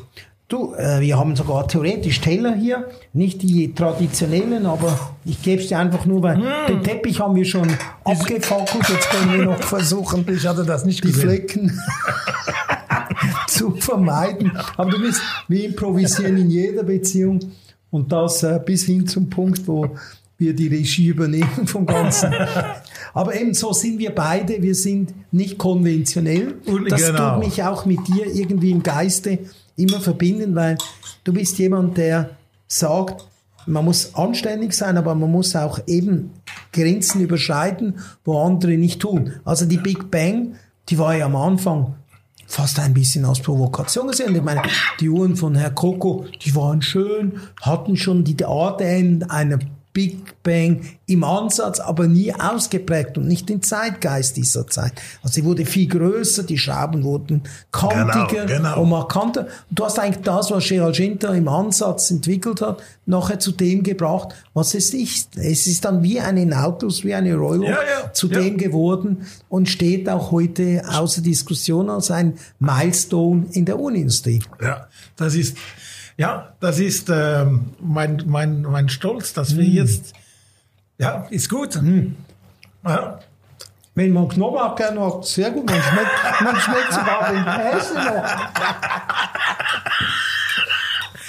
[0.48, 5.68] Du, äh, wir haben sogar theoretisch Teller hier, nicht die traditionellen, aber ich gebe es
[5.68, 6.66] dir einfach nur, weil mm.
[6.68, 7.68] den Teppich haben wir schon
[8.04, 11.28] abgefackelt, jetzt können wir noch versuchen, ich hatte das nicht die gesehen.
[11.28, 11.80] Flecken
[13.48, 14.52] zu vermeiden.
[14.76, 17.40] Aber du bist, wir improvisieren in jeder Beziehung
[17.90, 19.96] und das äh, bis hin zum Punkt, wo
[20.38, 22.32] wir die Regie übernehmen vom Ganzen.
[23.16, 26.56] Aber eben so sind wir beide, wir sind nicht konventionell.
[26.66, 27.36] Und das genau.
[27.36, 29.38] tut mich auch mit dir irgendwie im Geiste
[29.74, 30.76] immer verbinden, weil
[31.24, 32.36] du bist jemand, der
[32.68, 33.26] sagt,
[33.64, 36.30] man muss anständig sein, aber man muss auch eben
[36.74, 39.32] Grenzen überschreiten, wo andere nicht tun.
[39.46, 40.56] Also die Big Bang,
[40.90, 41.94] die war ja am Anfang
[42.46, 44.36] fast ein bisschen als Provokation gesehen.
[44.36, 44.60] Ich meine,
[45.00, 49.58] die Uhren von Herr Coco, die waren schön, hatten schon die ADN einer
[49.96, 54.92] Big Bang im Ansatz, aber nie ausgeprägt und nicht den Zeitgeist dieser Zeit.
[55.22, 58.82] Also sie wurde viel größer, die Schrauben wurden kantiger genau, genau.
[58.82, 59.46] und markanter.
[59.70, 63.82] Und du hast eigentlich das, was Gerald Schinter im Ansatz entwickelt hat, nachher zu dem
[63.82, 65.38] gebracht, was es ist.
[65.38, 68.38] Es ist dann wie eine Nautilus, wie eine Royal ja, ja, zu ja.
[68.38, 74.42] dem geworden und steht auch heute außer Diskussion als ein Milestone in der Uhrenindustrie.
[74.60, 75.56] Ja, das ist
[76.16, 79.58] ja, das ist ähm, mein, mein, mein Stolz, dass mm.
[79.58, 80.14] wir jetzt,
[80.98, 81.80] ja, ist gut.
[81.80, 82.14] Mm.
[82.86, 83.18] Ja.
[83.94, 85.64] Wenn man Knoblauch gerne hat, sehr gut.
[85.64, 88.24] Man schmeckt, man schmeckt sogar den Käse noch.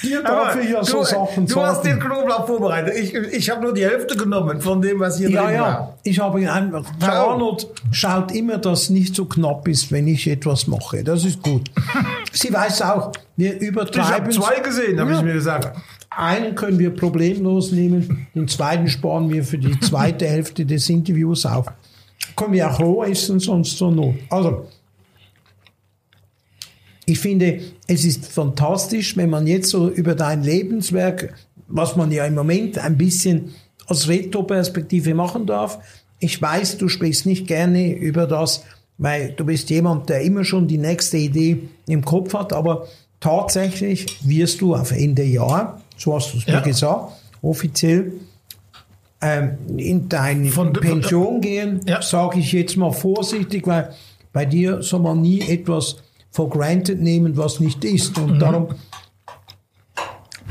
[0.07, 2.95] Dir darf ich ja so Sachen Du hast den Knoblauch vorbereitet.
[2.95, 5.61] Ich, ich habe nur die Hälfte genommen von dem, was hier ja, drin ja.
[5.61, 5.97] war.
[6.03, 6.85] Ich habe ihn einfach.
[6.99, 11.03] Herr Arnold schaut immer, dass nicht so knapp ist, wenn ich etwas mache.
[11.03, 11.69] Das ist gut.
[12.31, 14.29] Sie weiß auch, wir übertreiben.
[14.29, 15.17] Ich habe zwei gesehen, habe ja.
[15.17, 15.77] ich mir gesagt.
[16.09, 21.45] Einen können wir problemlos nehmen, den zweiten sparen wir für die zweite Hälfte des Interviews
[21.45, 21.67] auf.
[22.35, 24.15] Können wir auch roh essen, sonst so not.
[24.29, 24.67] Also,
[27.09, 31.33] ich finde, es ist fantastisch, wenn man jetzt so über dein Lebenswerk,
[31.69, 33.55] was man ja im Moment ein bisschen
[33.87, 35.79] als Retro-Perspektive machen darf.
[36.19, 38.65] Ich weiß, du sprichst nicht gerne über das,
[38.97, 42.87] weil du bist jemand, der immer schon die nächste Idee im Kopf hat, aber
[43.21, 46.57] tatsächlich wirst du auf Ende Jahr, so hast du es ja.
[46.57, 48.11] mir gesagt, offiziell
[49.21, 52.01] ähm, in deine von, Pension von, gehen, ja.
[52.01, 53.93] sage ich jetzt mal vorsichtig, weil
[54.33, 58.17] bei dir soll man nie etwas for granted nehmen, was nicht ist.
[58.17, 58.39] Und mhm.
[58.39, 58.67] darum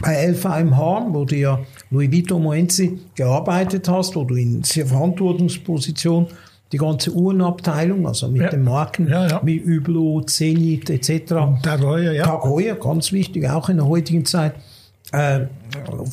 [0.00, 1.58] bei LVMH, wo du ja
[1.90, 6.26] Louis Vuitton Moenzi gearbeitet hast, wo du in sehr Verantwortungsposition
[6.72, 8.50] die ganze Uhrenabteilung, also mit ja.
[8.50, 9.40] den Marken ja, ja.
[9.44, 11.28] wie Hublot, Zenit etc.
[11.62, 12.24] Tag Heuer, ja.
[12.24, 14.54] Tag Heuer, ganz wichtig, auch in der heutigen Zeit.
[15.12, 15.46] Äh,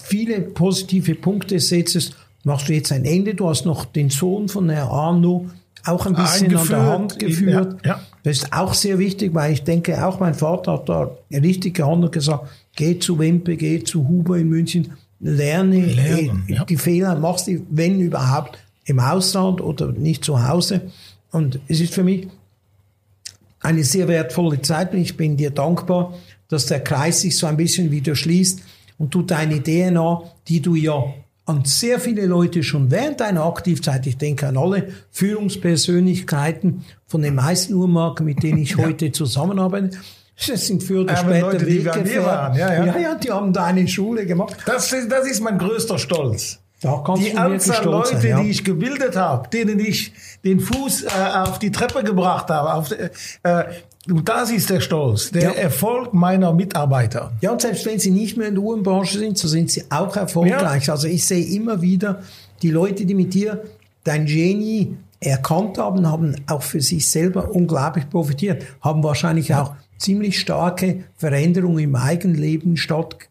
[0.04, 3.34] viele positive Punkte setzt, machst du jetzt ein Ende.
[3.34, 5.50] Du hast noch den Sohn von Herrn Arno
[5.86, 7.78] auch ein bisschen an der Hand geführt.
[7.84, 8.02] Ja, ja.
[8.24, 12.14] Das ist auch sehr wichtig, weil ich denke, auch mein Vater hat da richtig gehandelt
[12.14, 16.66] gesagt, geh zu Wempe, geh zu Huber in München, lerne Lernen, äh, ja.
[16.66, 20.82] die Fehler, machst die, wenn überhaupt, im Ausland oder nicht zu Hause.
[21.32, 22.28] Und es ist für mich
[23.62, 26.14] eine sehr wertvolle Zeit und ich bin dir dankbar,
[26.50, 28.62] dass der Kreis sich so ein bisschen wieder schließt
[28.98, 31.04] und du deine DNA, die du ja
[31.46, 37.36] an sehr viele Leute schon während deiner Aktivzeit, ich denke an alle Führungspersönlichkeiten von den
[37.36, 39.98] meisten Uhrmarken, mit denen ich heute zusammenarbeite,
[40.48, 42.86] Das sind für oder später Leute, die waren, ja, ja.
[42.86, 44.56] ja, ja, die haben da eine Schule gemacht.
[44.66, 46.60] Das, ist- das ist mein größter Stolz.
[46.82, 48.42] Da kannst Die du Anzahl Leute, sein, ja.
[48.42, 50.12] die ich gebildet habe, denen ich
[50.44, 51.08] den Fuß äh,
[51.46, 53.64] auf die Treppe gebracht habe, auf, äh,
[54.10, 55.52] und das ist der Stolz, der Ja.
[55.52, 57.32] Erfolg meiner Mitarbeiter.
[57.42, 60.16] Ja, und selbst wenn sie nicht mehr in der Uhrenbranche sind, so sind sie auch
[60.16, 60.90] erfolgreich.
[60.90, 62.22] Also ich sehe immer wieder,
[62.62, 63.64] die Leute, die mit dir
[64.04, 70.38] dein Genie erkannt haben, haben auch für sich selber unglaublich profitiert, haben wahrscheinlich auch ziemlich
[70.38, 73.30] starke Veränderungen im eigenen Leben stattgefunden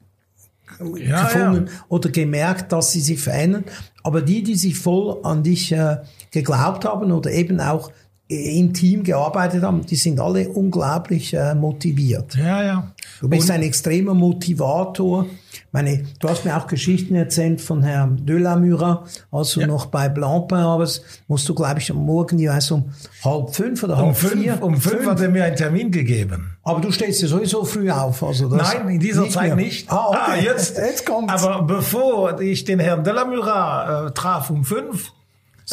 [1.07, 3.65] Ja, gefunden oder gemerkt, dass sie sich verändern.
[4.03, 5.99] Aber die, die sich voll an dich äh,
[6.31, 7.91] geglaubt haben oder eben auch
[8.33, 12.35] im Team gearbeitet haben, die sind alle unglaublich äh, motiviert.
[12.37, 12.93] Ja, ja.
[13.21, 15.27] Du bist ein extremer Motivator.
[15.53, 20.09] Ich meine, du hast mir auch Geschichten erzählt von Herrn Delamura, als du noch bei
[20.09, 22.91] Blancpain warst, musst du, glaube ich, am Morgen jeweils um
[23.25, 24.63] halb fünf oder halb Um fünf, vier.
[24.63, 26.57] um fünf hat er mir einen Termin gegeben.
[26.65, 28.23] Aber du stehst ja sowieso früh auf.
[28.23, 29.57] Also das Nein, in dieser nicht Zeit mehr.
[29.57, 29.91] nicht.
[29.91, 30.45] Ah, okay.
[30.45, 31.33] jetzt, jetzt kommt's.
[31.33, 35.13] Aber bevor ich den Herrn Delamura äh, traf um fünf,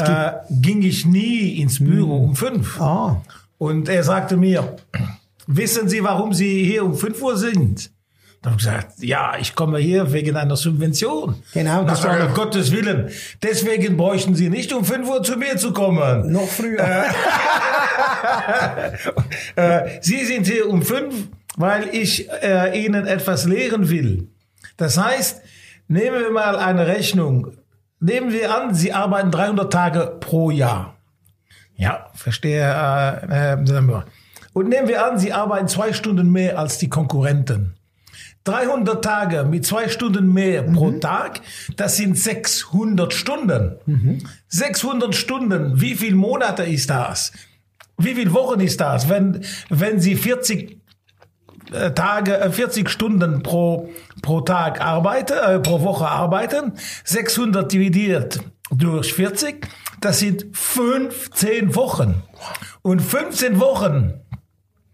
[0.01, 2.79] äh, ging ich nie ins Büro um fünf.
[2.81, 3.21] ah,
[3.57, 4.75] Und er sagte mir,
[5.47, 7.91] wissen Sie, warum Sie hier um 5 Uhr sind?
[8.41, 11.35] Da habe ich gesagt, ja, ich komme hier wegen einer Subvention.
[11.53, 13.09] Genau, das war war noch- Gottes Willen.
[13.43, 16.31] Deswegen bräuchten Sie nicht um 5 Uhr zu mir zu kommen.
[16.31, 16.79] noch früher.
[19.55, 21.13] Äh, Sie sind hier um 5,
[21.57, 24.27] weil ich äh, Ihnen etwas lehren will.
[24.77, 25.41] Das heißt,
[25.89, 27.51] nehmen wir mal eine Rechnung.
[27.99, 30.95] Nehmen wir an, Sie arbeiten 300 Tage pro Jahr.
[31.75, 32.61] Ja, verstehe.
[32.61, 34.01] Äh, äh,
[34.53, 37.75] und nehmen wir an, Sie arbeiten zwei Stunden mehr als die Konkurrenten.
[38.45, 41.41] 300 Tage mit zwei Stunden mehr pro Tag,
[41.75, 43.75] das sind 600 Stunden.
[44.47, 47.31] 600 Stunden, wie viele Monate ist das?
[47.97, 49.09] Wie viele Wochen ist das?
[49.09, 50.78] Wenn, wenn Sie 40 äh,
[51.71, 53.89] Tage, äh, 40 Stunden pro,
[54.21, 58.39] pro Tag arbeiten, äh, pro Woche arbeiten, 600 dividiert
[58.71, 59.67] durch 40,
[60.01, 62.23] das sind 15 Wochen.
[62.81, 64.13] Und 15 Wochen,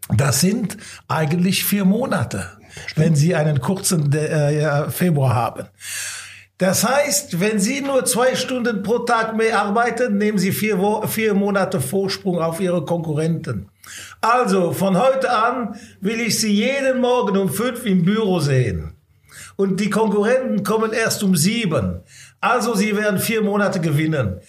[0.09, 2.49] das sind eigentlich vier Monate,
[2.95, 5.65] wenn Sie einen kurzen äh, Februar haben.
[6.57, 11.33] Das heißt, wenn Sie nur zwei Stunden pro Tag mehr arbeiten, nehmen Sie vier, vier
[11.33, 13.69] Monate Vorsprung auf Ihre Konkurrenten.
[14.27, 18.95] Also, von heute an will ich Sie jeden Morgen um fünf im Büro sehen.
[19.55, 22.01] Und die Konkurrenten kommen erst um sieben.
[22.41, 24.39] Also, Sie werden vier Monate gewinnen.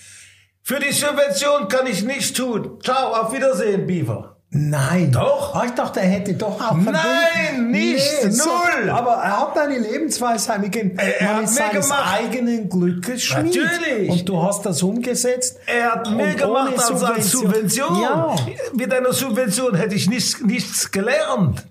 [0.62, 2.78] Für die Subvention kann ich nichts tun.
[2.82, 4.35] Ciao, auf Wiedersehen, Beaver.
[4.56, 5.12] Nein.
[5.12, 5.54] Doch.
[5.54, 8.24] Ah, ich dachte, er hätte doch auch Nein, nicht.
[8.24, 8.90] Null.
[8.90, 10.98] aber er hat eine Lebensweisheit mitgegeben.
[10.98, 12.14] Er- er Man hat ist seines gemacht.
[12.14, 13.56] eigenen Glückes Schmied.
[13.56, 14.10] Natürlich.
[14.10, 15.58] Und du hast das umgesetzt.
[15.66, 18.00] Er hat mehr gemacht als als Subvention.
[18.00, 18.34] Ja.
[18.74, 21.66] Mit einer Subvention hätte ich nichts, nichts gelernt.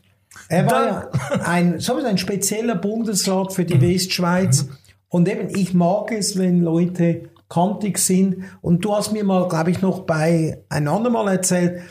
[0.47, 4.65] Er war Dann- ein, sowieso ein spezieller Bundesrat für die Westschweiz.
[5.09, 8.43] Und eben, ich mag es, wenn Leute kantig sind.
[8.61, 11.81] Und du hast mir mal, glaube ich, noch bei ein andermal erzählt,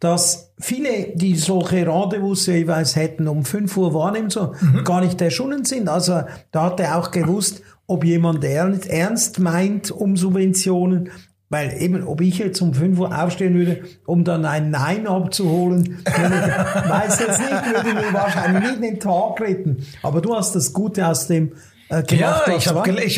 [0.00, 4.54] dass viele, die solche Rendezvous jeweils hätten um 5 Uhr wahrnehmen, so,
[4.84, 5.88] gar nicht erschunnen sind.
[5.88, 11.10] Also da hat er auch gewusst, ob jemand ernst, meint um Subventionen.
[11.50, 15.98] Weil eben, ob ich jetzt um 5 Uhr aufstehen würde, um dann ein Nein abzuholen,
[16.04, 19.86] weiß jetzt nicht, würde mir wahrscheinlich nicht den Tag retten.
[20.02, 21.52] Aber du hast das Gute aus dem
[21.88, 22.12] gemacht.
[22.12, 22.68] Ja, ich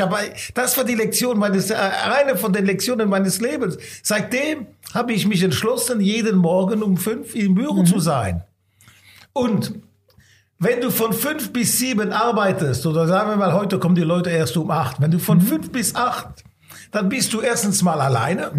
[0.00, 3.78] habe, ich das war die Lektion meines, äh, eine von den Lektionen meines Lebens.
[4.02, 8.42] Seitdem habe ich mich entschlossen, jeden Morgen um fünf im Büro zu sein.
[9.32, 9.74] Und
[10.58, 14.30] wenn du von fünf bis sieben arbeitest, oder sagen wir mal, heute kommen die Leute
[14.30, 16.44] erst um acht, wenn du von fünf bis acht,
[16.92, 18.52] dann bist du erstens mal alleine.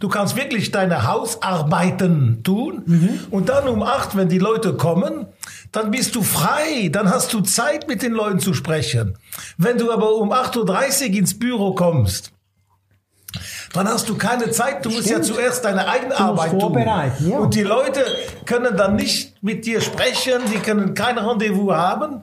[0.00, 2.82] Du kannst wirklich deine Hausarbeiten tun.
[3.30, 5.26] Und dann um acht, wenn die Leute kommen,
[5.76, 6.88] dann bist du frei.
[6.90, 9.18] Dann hast du Zeit, mit den Leuten zu sprechen.
[9.58, 12.32] Wenn du aber um 8.30 Uhr ins Büro kommst,
[13.74, 14.84] dann hast du keine Zeit.
[14.84, 16.60] Du musst ja zuerst deine eigene musst Arbeit tun.
[16.60, 17.38] vorbereiten, ja.
[17.38, 18.04] Und die Leute
[18.46, 20.40] können dann nicht mit dir sprechen.
[20.50, 22.22] Die können kein Rendezvous haben.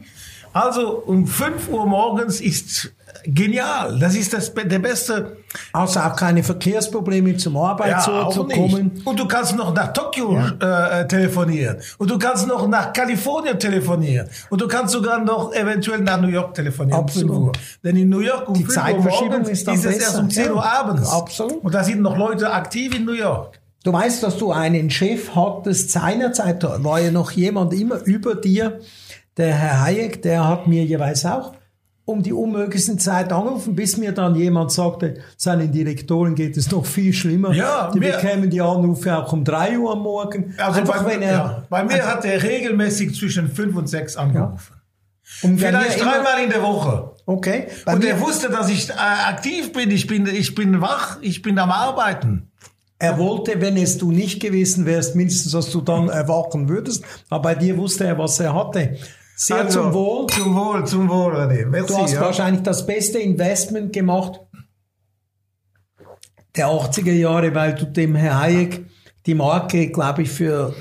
[0.52, 2.92] Also um 5 Uhr morgens ist
[3.26, 3.98] genial.
[4.00, 5.38] Das ist das, der beste
[5.72, 8.92] Also auch keine Verkehrsprobleme zum Arbeitsort zu auch kommen.
[8.94, 9.08] nicht.
[9.08, 11.78] Und du kannst noch nach Tokio äh, telefonieren.
[11.98, 14.28] Und du kannst noch nach Kalifornien telefonieren.
[14.50, 17.00] Und du kannst sogar noch eventuell nach New York telefonieren.
[17.00, 17.32] Absolut.
[17.32, 17.52] 5 Uhr.
[17.84, 20.00] Denn in New York um Die 5 Uhr Zeitverschiebung ist ist, dann es besser.
[20.02, 21.10] erst um 10 Uhr Ja, abends.
[21.10, 21.64] absolut.
[21.64, 23.60] Und da sind noch Leute aktiv in New York.
[23.84, 28.34] Du weißt, dass du einen Chef hattest seinerzeit, da war ja noch jemand immer über
[28.36, 28.80] dir,
[29.36, 31.54] der Herr Hayek, der hat mir jeweils auch
[32.06, 36.86] um die unmöglichsten Zeit angerufen, bis mir dann jemand sagte, seinen Direktoren geht es noch
[36.86, 37.54] viel schlimmer.
[37.54, 40.54] Ja, die bekämen die Anrufe auch um drei Uhr am Morgen.
[40.58, 44.18] Also Einfach bei, wenn er, ja, bei mir hat er regelmäßig zwischen fünf und sechs
[44.18, 44.74] angerufen.
[45.44, 47.12] und wenn Vielleicht dreimal in der Woche.
[47.26, 47.68] Okay.
[47.86, 49.90] Bei Und er wusste, dass ich äh, aktiv bin.
[49.90, 51.20] Ich bin, ich bin wach.
[51.22, 52.52] Ich bin am Arbeiten.
[53.00, 57.06] er wollte, wenn es du nicht gewesen wärst, mindestens, dass du dann erwachen würdest.
[57.30, 58.98] Aber bei dir wusste er, was er hatte.
[59.46, 60.28] Sehr Also, zum Wohl.
[60.28, 61.66] Zum Wohl, zum Wohl, René.
[61.66, 62.22] Merci, Du hast ja.
[62.22, 64.40] wahrscheinlich das beste Investment gemacht
[66.56, 68.86] der 80er Jahre, weil du dem Herr Hayek
[69.26, 70.74] die Marke, glaube ich, für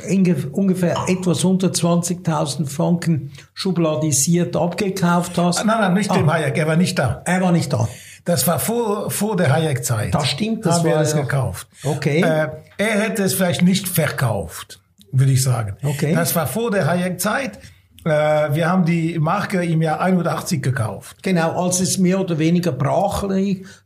[0.53, 5.65] ungefähr etwas unter 20.000 Franken schubladisiert abgekauft hast.
[5.65, 6.17] Nein, nein, nicht Ah.
[6.17, 6.57] dem Hayek.
[6.59, 7.23] Er war nicht da.
[7.25, 7.89] Er war nicht da.
[8.25, 10.15] Das war vor, vor der Hayek-Zeit.
[10.15, 11.67] Das stimmt, das haben wir war das ja- gekauft.
[11.83, 12.21] Okay.
[12.21, 12.49] Äh,
[12.79, 15.77] er hätte es vielleicht nicht verkauft, würde ich sagen.
[15.83, 16.15] Okay.
[16.15, 17.59] Das war vor der Hayek-Zeit.
[18.05, 21.17] Äh, wir haben die Marke im Jahr 81 gekauft.
[21.23, 23.25] Genau, als es mehr oder weniger brach.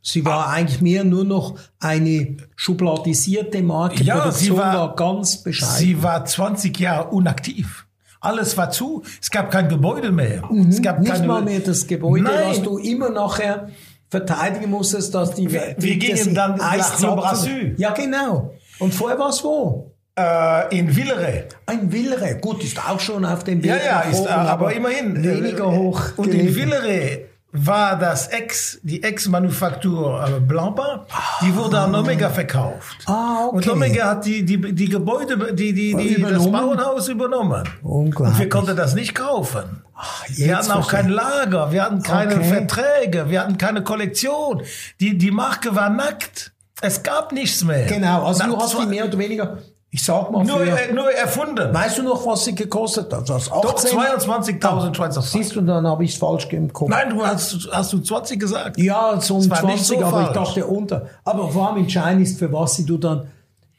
[0.01, 4.03] Sie war eigentlich mehr nur noch eine schubladisierte Marke.
[4.03, 5.75] Ja, Produktion sie war- war ganz bescheiden.
[5.77, 7.85] Sie war 20 Jahre unaktiv.
[8.19, 9.03] Alles war zu.
[9.21, 10.41] Es gab kein Gebäude mehr.
[10.69, 11.03] Es gab Mhm.
[11.03, 12.33] Nicht keine, mal mehr das Gebäude, Nein.
[12.49, 13.69] was du immer nachher
[14.09, 15.51] verteidigen musstest, dass die...
[15.51, 17.15] Wir- die, wir gingen dann Eis nach.
[17.15, 17.75] Brasil.
[17.77, 18.51] Ja, genau.
[18.79, 19.91] Und vorher war es wo?
[20.17, 21.43] Äh, in Villere.
[21.67, 22.35] Ein Villere.
[22.35, 25.23] Gut, ist auch schon auf dem Weg Ja, ja, ist, oben, äh, aber immerhin.
[25.23, 26.01] Weniger äh, hoch.
[26.17, 26.47] Und gelegen.
[26.47, 27.19] in Villere
[27.51, 31.05] war das Ex, die Ex-Manufaktur äh, Blampa,
[31.41, 32.97] die wurde an Omega verkauft.
[33.05, 33.55] Ah, okay.
[33.55, 36.51] Und Omega hat die, die, die Gebäude, die, die, die, das?
[36.51, 37.63] Bauernhaus übernommen.
[37.83, 38.33] Unglaublich.
[38.33, 39.83] Und wir konnten das nicht kaufen.
[40.27, 42.43] Wir jetzt hatten auch kein Lager, wir hatten keine Okay.
[42.43, 44.63] Verträge, wir hatten keine Kollektion.
[44.99, 46.51] Die, die Marke war nackt.
[46.81, 47.85] Es gab nichts mehr.
[47.85, 49.57] Genau, also Nach du hast die mehr oder weniger,
[49.89, 51.73] ich sag mal, nur, für, äh, nur erfunden.
[51.73, 53.29] weißt du noch, was sie gekostet hat?
[53.29, 53.97] Das Doch 18?
[53.97, 55.21] 22.000 Schweizer Franken.
[55.43, 56.89] Siehst du, dann habe ich es falsch im Kopf.
[56.89, 58.77] Nein, du hast, hast du 20 gesagt?
[58.77, 60.49] Ja, so um Das war nicht 20, so aber ich falsch.
[60.49, 61.05] dachte unter.
[61.23, 63.27] Aber vor allem entscheidend ist, für was sie du dann,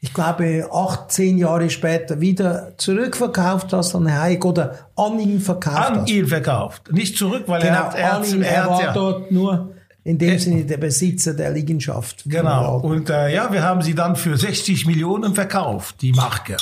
[0.01, 5.77] ich glaube, acht, zehn Jahre später wieder zurückverkauft hast an Hayek oder an ihn verkauft
[5.77, 6.09] An hast.
[6.09, 6.91] ihn verkauft.
[6.91, 8.93] Nicht zurück, weil Genau, er hat, er an hat, ihn, er er hat war ja,
[8.93, 9.69] dort nur
[10.09, 12.23] in dem Sinne der Besitzer der Liegenschaft.
[12.25, 12.79] Genau.
[12.79, 16.57] Und äh, ja, wir haben sie dann für 60 Millionen verkauft, die Marke.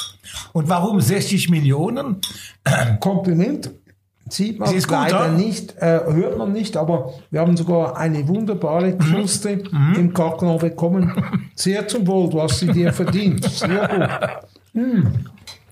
[0.51, 2.17] Und warum 60 Millionen?
[2.99, 3.71] Kompliment.
[4.29, 5.31] Sieht man Sie ist gut, leider oder?
[5.31, 8.99] nicht, äh, hört man nicht, aber wir haben sogar eine wunderbare Mhm.
[8.99, 9.63] Kruste
[9.95, 11.13] im Kakao bekommen.
[11.55, 13.45] Sehr zum Wohl, du hast sie dir verdient.
[13.45, 14.83] Sehr gut.
[14.83, 15.07] Mm.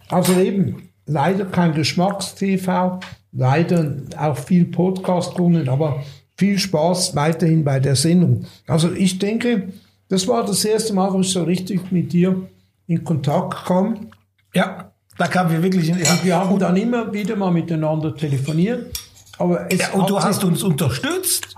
[0.07, 3.01] Also eben, leider kein Geschmacks-TV,
[3.33, 6.01] leider auch viel Podcast-Kunden, aber
[6.37, 8.45] viel Spaß weiterhin bei der Sendung.
[8.67, 9.73] Also ich denke,
[10.09, 12.47] das war das erste Mal, wo ich so richtig mit dir
[12.87, 14.11] in Kontakt kam.
[14.53, 15.99] Ja, da kamen wir wirklich in.
[15.99, 18.97] Ja, wir haben dann immer wieder mal miteinander telefoniert.
[19.37, 21.55] Aber ja, und du hast uns unterstützt.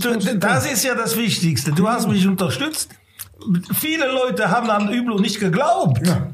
[0.00, 1.72] Du, das ist ja das Wichtigste.
[1.72, 2.90] Du hast mich unterstützt.
[3.74, 6.06] Viele Leute haben an Üblo nicht geglaubt.
[6.06, 6.30] Ja.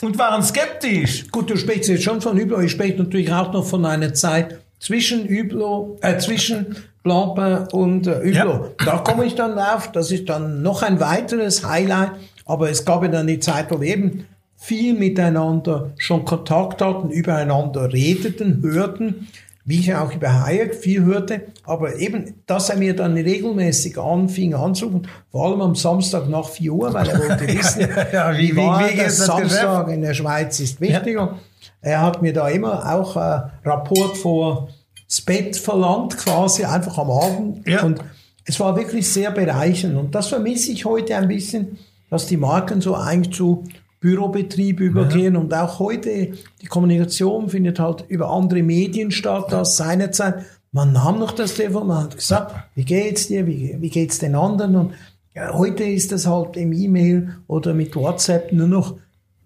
[0.00, 1.30] Und waren skeptisch.
[1.30, 2.60] Gut, du sprichst jetzt schon von Üblo.
[2.60, 8.18] Ich spreche natürlich auch noch von einer Zeit zwischen Üblo, äh, zwischen Blancpain und äh,
[8.20, 8.74] Üblo.
[8.84, 9.92] Da komme ich dann auf.
[9.92, 12.10] Das ist dann noch ein weiteres Highlight.
[12.46, 17.10] Aber es gab ja dann die Zeit, wo wir eben viel miteinander schon Kontakt hatten,
[17.10, 19.28] übereinander redeten, hörten,
[19.64, 24.54] wie ich auch über Hayek viel hörte, aber eben, dass er mir dann regelmäßig anfing
[24.54, 28.56] anzurufen, vor allem am Samstag nach 4 Uhr, weil er wollte wissen, ja, wie- wie,
[28.56, 31.38] wie- wie der geht das Samstag in der Schweiz ist wichtiger.
[31.82, 34.68] Er hat mir da immer auch äh, Rapport vor
[35.06, 37.68] das Bett verlangt, quasi einfach am Abend.
[37.68, 37.82] Ja.
[37.82, 38.00] Und
[38.46, 39.96] es war wirklich sehr bereichernd.
[39.96, 43.64] Und das vermisse ich heute ein bisschen, dass die Marken so eigentlich zu
[44.00, 45.36] Bürobetrieb übergehen.
[45.36, 50.44] Und auch heute, die Kommunikation findet halt über andere Medien statt als seinerzeit.
[50.72, 54.34] Man nahm noch das Telefon, man hat gesagt, wie geht's dir, wie, wie geht's den
[54.34, 54.76] anderen?
[54.76, 54.92] Und
[55.34, 58.96] ja, heute ist das halt im E-Mail oder mit WhatsApp nur noch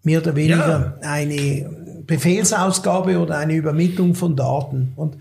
[0.02, 4.92] mehr oder weniger eine Befehlsausgabe oder eine Übermittlung von Daten.
[4.96, 5.16] Und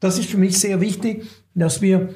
[0.00, 2.08] das ist für mich sehr wichtig, dass wir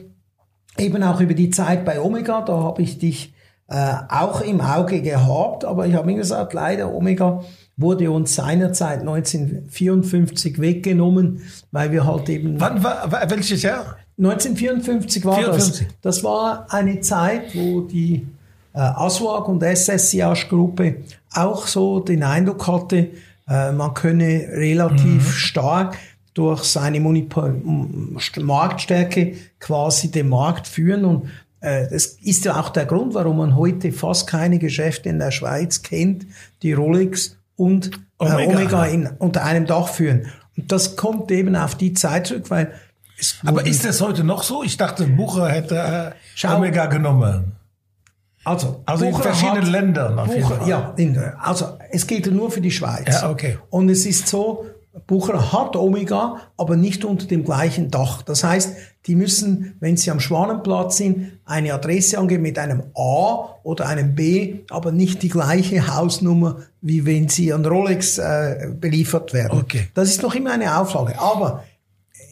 [0.78, 3.34] eben auch über die Zeit bei Omega, da habe ich dich
[3.68, 7.44] äh, auch im Auge gehabt, aber ich habe mir gesagt, leider Omega
[7.76, 13.96] wurde uns seinerzeit 1954 weggenommen, weil wir halt eben Wann war, welches Jahr?
[14.18, 15.86] 1954 war 54.
[15.86, 15.96] das.
[16.02, 18.26] Das war eine Zeit, wo die
[18.78, 20.96] ASWAG und SSIAG-Gruppe
[21.32, 23.08] auch so den Eindruck hatte,
[23.48, 25.96] äh, man könne relativ stark
[26.34, 31.04] durch seine Monopol M- Marktstärke quasi den Markt führen.
[31.04, 31.28] Und
[31.60, 35.32] äh, das ist ja auch der Grund, warum man heute fast keine Geschäfte in der
[35.32, 36.26] Schweiz kennt,
[36.62, 37.90] die Rolex und
[38.20, 38.50] äh, Omega.
[38.52, 40.26] Omega in, unter einem Dach führen.
[40.56, 42.72] Und das kommt eben auf die Zeit zurück, weil
[43.44, 44.62] Aber ist das heute noch so?
[44.62, 47.52] Ich dachte, Bucher hätte äh, Omega genommen.
[48.44, 50.18] Also, also in verschiedenen hat, Ländern.
[50.18, 53.20] Auf Bucher, ja, in, also es gilt nur für die Schweiz.
[53.20, 53.58] Ja, okay.
[53.68, 54.64] Und es ist so,
[55.06, 58.22] Bucher hat Omega, aber nicht unter dem gleichen Dach.
[58.22, 58.74] Das heißt,
[59.06, 64.14] die müssen, wenn sie am Schwanenplatz sind, eine Adresse angeben mit einem A oder einem
[64.14, 69.60] B, aber nicht die gleiche Hausnummer, wie wenn sie an Rolex äh, beliefert werden.
[69.60, 69.88] Okay.
[69.94, 71.18] Das ist noch immer eine Auflage.
[71.20, 71.64] Aber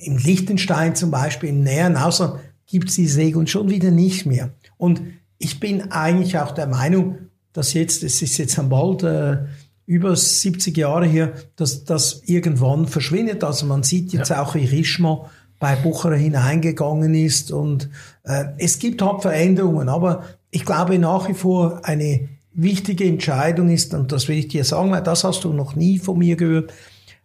[0.02, 4.50] im Liechtenstein zum Beispiel, im näheren Ausland, gibt es diese Regel schon wieder nicht mehr.
[4.76, 5.00] Und
[5.38, 7.18] ich bin eigentlich auch der Meinung,
[7.52, 9.38] dass jetzt, es ist jetzt am bald äh,
[9.86, 13.42] über 70 Jahre hier, dass das irgendwann verschwindet.
[13.42, 14.42] Also man sieht jetzt ja.
[14.42, 15.22] auch, wie Richemont
[15.58, 17.88] bei Bucher hineingegangen ist und
[18.22, 23.92] äh, es gibt halt Veränderungen, aber ich glaube nach wie vor eine wichtige Entscheidung ist,
[23.94, 26.72] und das will ich dir sagen, weil das hast du noch nie von mir gehört,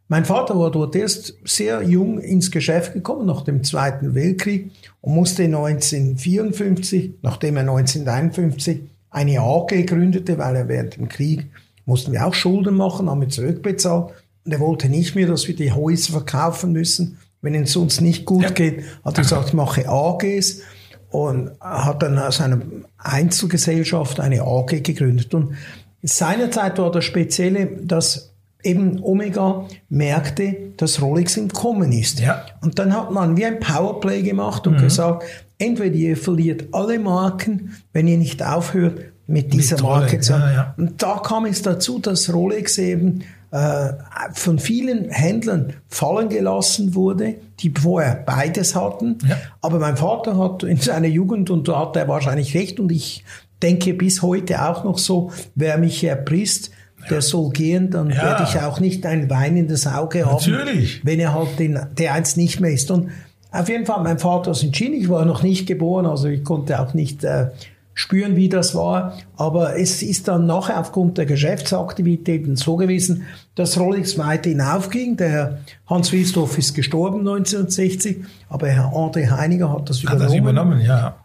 [0.08, 5.16] mein Vater war dort erst sehr jung ins Geschäft gekommen nach dem Zweiten Weltkrieg und
[5.16, 11.48] musste 1954, nachdem er 1951 eine AG gründete, weil er während dem Krieg
[11.86, 14.14] mussten wir auch Schulden machen, haben wir zurückbezahlt.
[14.46, 18.26] Und er wollte nicht mehr, dass wir die Häuser verkaufen müssen, wenn es uns nicht
[18.26, 18.50] gut ja.
[18.50, 18.84] geht.
[19.04, 20.62] Hat er gesagt, ich mache AGs
[21.12, 22.62] und hat dann aus einer
[22.98, 25.34] Einzelgesellschaft eine AG gegründet.
[25.34, 25.56] Und
[26.02, 28.33] seinerzeit war das Spezielle, dass
[28.64, 32.20] eben Omega merkte, dass Rolex im Kommen ist.
[32.20, 32.46] Ja.
[32.62, 34.82] Und dann hat man wie ein Powerplay gemacht und mhm.
[34.82, 35.24] gesagt,
[35.58, 40.52] entweder ihr verliert alle Marken, wenn ihr nicht aufhört, mit dieser mit Marke zu ja,
[40.52, 40.74] ja.
[40.78, 43.94] Und da kam es dazu, dass Rolex eben äh,
[44.34, 49.18] von vielen Händlern fallen gelassen wurde, die vorher beides hatten.
[49.28, 49.38] Ja.
[49.62, 53.24] Aber mein Vater hat in seiner Jugend, und da hat er wahrscheinlich recht, und ich
[53.62, 56.72] denke bis heute auch noch so, wer mich erpresst,
[57.10, 58.24] der soll gehen, dann ja.
[58.24, 60.98] werde ich auch nicht ein weinendes Auge Natürlich.
[60.98, 62.92] haben, wenn er halt den, der eins nicht mehr ist.
[62.92, 63.10] Und
[63.52, 66.44] auf jeden Fall, mein Vater ist in China, ich war noch nicht geboren, also ich
[66.44, 67.48] konnte auch nicht äh,
[67.94, 69.18] spüren, wie das war.
[69.38, 73.24] Aber es ist dann nachher aufgrund der Geschäftsaktivitäten so gewesen,
[73.56, 75.18] dass Rolex weiter hinaufging.
[75.18, 80.22] Der Herr Hans Wilsdorf ist gestorben 1960, aber Herr André Heiniger hat das übernommen.
[80.22, 81.16] Hat das übernommen, ja.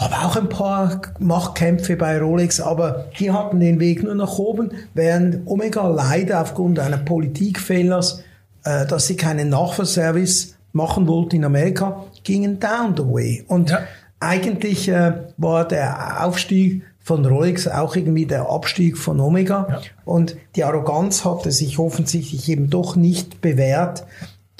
[0.00, 4.70] Aber auch ein paar Machtkämpfe bei Rolex, aber die hatten den Weg nur nach oben,
[4.94, 8.24] während Omega leider aufgrund einer Politikfehlers,
[8.64, 13.44] äh, dass sie keinen Nachverservice machen wollten in Amerika, gingen down the way.
[13.46, 13.80] Und ja.
[14.20, 19.66] eigentlich äh, war der Aufstieg von Rolex auch irgendwie der Abstieg von Omega.
[19.68, 19.80] Ja.
[20.06, 24.04] Und die Arroganz hatte sich offensichtlich eben doch nicht bewährt,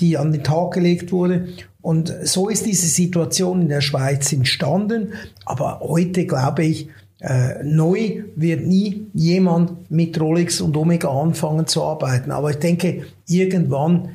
[0.00, 1.48] die an den Tag gelegt wurde.
[1.82, 5.12] Und so ist diese Situation in der Schweiz entstanden.
[5.44, 6.88] Aber heute glaube ich,
[7.20, 12.30] äh, neu wird nie jemand mit Rolex und Omega anfangen zu arbeiten.
[12.30, 14.10] Aber ich denke, irgendwann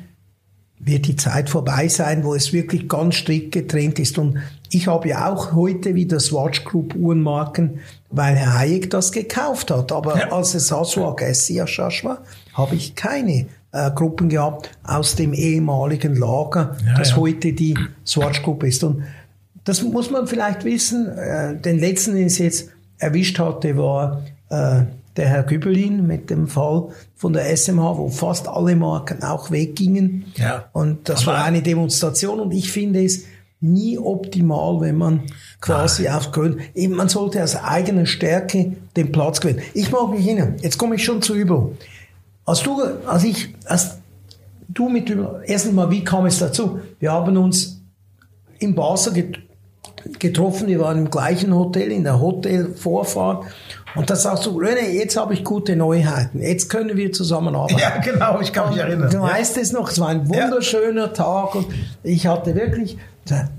[0.78, 4.18] wird die Zeit vorbei sein, wo es wirklich ganz strikt getrennt ist.
[4.18, 4.38] Und
[4.70, 7.80] ich habe ja auch heute wieder Swatch Group Uhrenmarken,
[8.10, 9.90] weil Herr Hayek das gekauft hat.
[9.92, 10.32] Aber ja.
[10.32, 12.22] als es Aswag Siashash war,
[12.54, 13.46] habe ich keine
[13.76, 17.16] äh, Gruppen gehabt aus dem ehemaligen Lager, ja, das ja.
[17.16, 18.82] heute die Swatch Group ist.
[18.84, 19.02] Und
[19.64, 21.08] das muss man vielleicht wissen.
[21.08, 24.82] Äh, den letzten, den es jetzt erwischt hatte, war äh,
[25.16, 30.26] der Herr Gübelin mit dem Fall von der SMH, wo fast alle Marken auch weggingen.
[30.36, 30.64] Ja.
[30.72, 33.24] Und das Aber war eine Demonstration und ich finde es
[33.60, 35.22] nie optimal, wenn man
[35.60, 36.14] quasi Nein.
[36.14, 36.60] auf Grün,
[36.90, 39.62] man sollte aus eigener Stärke den Platz gewinnen.
[39.72, 40.56] Ich mag mich hin.
[40.60, 41.76] Jetzt komme ich schon zu Übung.
[42.46, 43.98] Als du, als ich, als
[44.68, 46.80] du mit dem ersten Mal, wie kam es dazu?
[47.00, 47.82] Wir haben uns
[48.60, 49.32] in Basel
[50.18, 53.44] getroffen, wir waren im gleichen Hotel, in der Hotelvorfahrt.
[53.96, 56.40] Und da sagst du, René, jetzt habe ich gute Neuigkeiten.
[56.40, 57.80] Jetzt können wir zusammenarbeiten.
[57.80, 59.10] Ja, genau, ich kann mich erinnern.
[59.10, 61.08] Du weißt es noch, es war ein wunderschöner ja.
[61.08, 61.66] Tag und
[62.02, 62.98] ich hatte wirklich,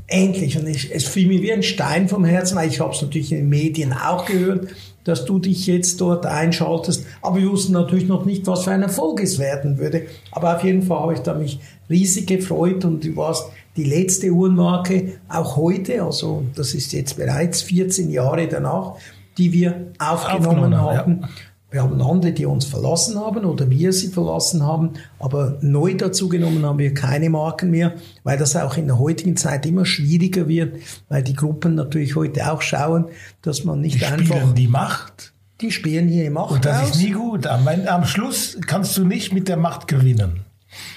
[0.08, 3.02] endlich, und ich, es fiel mir wie ein Stein vom Herzen, weil ich habe es
[3.02, 4.70] natürlich in den Medien auch gehört,
[5.08, 7.06] dass du dich jetzt dort einschaltest.
[7.22, 10.08] Aber wir wussten natürlich noch nicht, was für ein Erfolg es werden würde.
[10.32, 14.32] Aber auf jeden Fall habe ich da mich riesig gefreut und du warst die letzte
[14.32, 18.96] Uhrenmarke auch heute, also das ist jetzt bereits 14 Jahre danach,
[19.38, 21.20] die wir aufgenommen, aufgenommen haben.
[21.22, 21.30] Ja.
[21.70, 26.66] Wir haben andere, die uns verlassen haben oder wir sie verlassen haben, aber neu dazugenommen
[26.66, 30.78] haben wir keine Marken mehr, weil das auch in der heutigen Zeit immer schwieriger wird,
[31.10, 33.06] weil die Gruppen natürlich heute auch schauen,
[33.42, 34.36] dass man nicht die einfach...
[34.38, 35.34] Spielen die Macht.
[35.60, 36.90] Die spielen hier Macht Und das aus.
[36.92, 37.48] ist nie gut.
[37.48, 40.46] Am, am Schluss kannst du nicht mit der Macht gewinnen.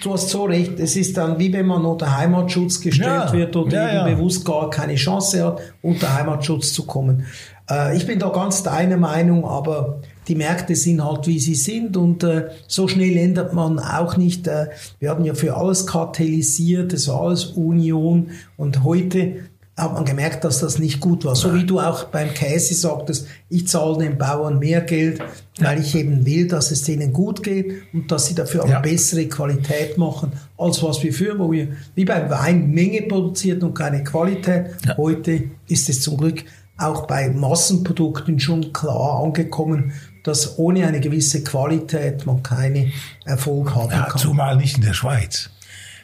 [0.03, 0.79] Du hast so recht.
[0.79, 4.14] Es ist dann wie wenn man unter Heimatschutz gestellt ja, wird oder ja, eben ja.
[4.14, 7.27] bewusst gar keine Chance hat, unter Heimatschutz zu kommen.
[7.68, 11.97] Äh, ich bin da ganz deiner Meinung, aber die Märkte sind halt, wie sie sind
[11.97, 14.47] und äh, so schnell ändert man auch nicht.
[14.47, 14.68] Äh,
[14.99, 19.37] wir haben ja für alles kartellisiert, es war alles Union und heute
[19.81, 21.35] hat man gemerkt, dass das nicht gut war.
[21.35, 25.23] So wie du auch beim Käse sagtest, ich zahle den Bauern mehr Geld,
[25.59, 28.81] weil ich eben will, dass es denen gut geht und dass sie dafür eine ja.
[28.81, 33.75] bessere Qualität machen, als was wir früher, wo wir wie beim Wein Menge produziert und
[33.75, 34.66] keine Qualität.
[34.87, 34.97] Ja.
[34.97, 36.45] Heute ist es zum Glück
[36.77, 39.93] auch bei Massenprodukten schon klar angekommen,
[40.23, 42.93] dass ohne eine gewisse Qualität man keine
[43.25, 44.18] Erfolg haben ja, kann.
[44.18, 45.51] Zumal nicht in der Schweiz.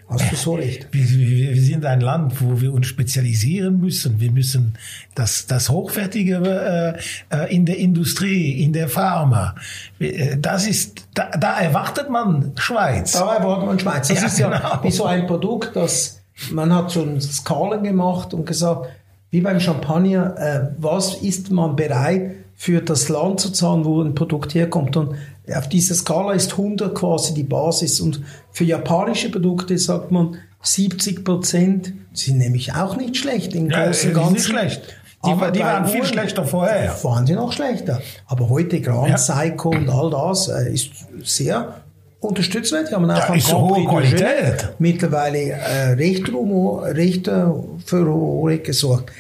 [0.08, 0.86] Hast du so recht.
[0.92, 4.20] Wir, wir, wir, sind ein Land, wo wir uns spezialisieren müssen.
[4.20, 4.78] Wir müssen
[5.16, 6.96] das, das Hochwertige
[7.30, 9.56] äh, äh in der Industrie, in der Pharma.
[9.98, 13.12] Äh, das ist, da, da erwartet man Schweiz.
[13.12, 14.06] Da erwartet man Schweiz.
[14.06, 14.84] Das ja, ist ja genau.
[14.84, 16.20] wie so ein Produkt, das
[16.52, 18.88] man hat so Skalen gemacht und gesagt,
[19.30, 24.14] wie beim Champagner, äh, was ist man bereit für das Land zu zahlen, wo ein
[24.14, 24.96] Produkt herkommt.
[24.96, 25.14] Und
[25.54, 28.00] auf dieser Skala ist 100 quasi die Basis.
[28.00, 33.54] Und für japanische Produkte sagt man 70 Prozent sind nämlich auch nicht schlecht.
[33.54, 34.32] Im ja, Großen und Ganzen.
[34.32, 34.82] Nicht schlecht.
[35.24, 36.96] Die, aber die waren viel schlechter vorher.
[37.02, 38.00] Waren sie noch schlechter.
[38.26, 39.16] Aber heute Grand ja.
[39.16, 40.90] Psycho und all das äh, ist
[41.22, 41.82] sehr
[42.20, 42.90] unterstützenswert.
[42.90, 44.70] Die haben auch ja, ist so hohe Qualität.
[44.78, 47.44] mittlerweile äh, recht, recht äh,
[47.84, 49.12] für Ruhe gesorgt.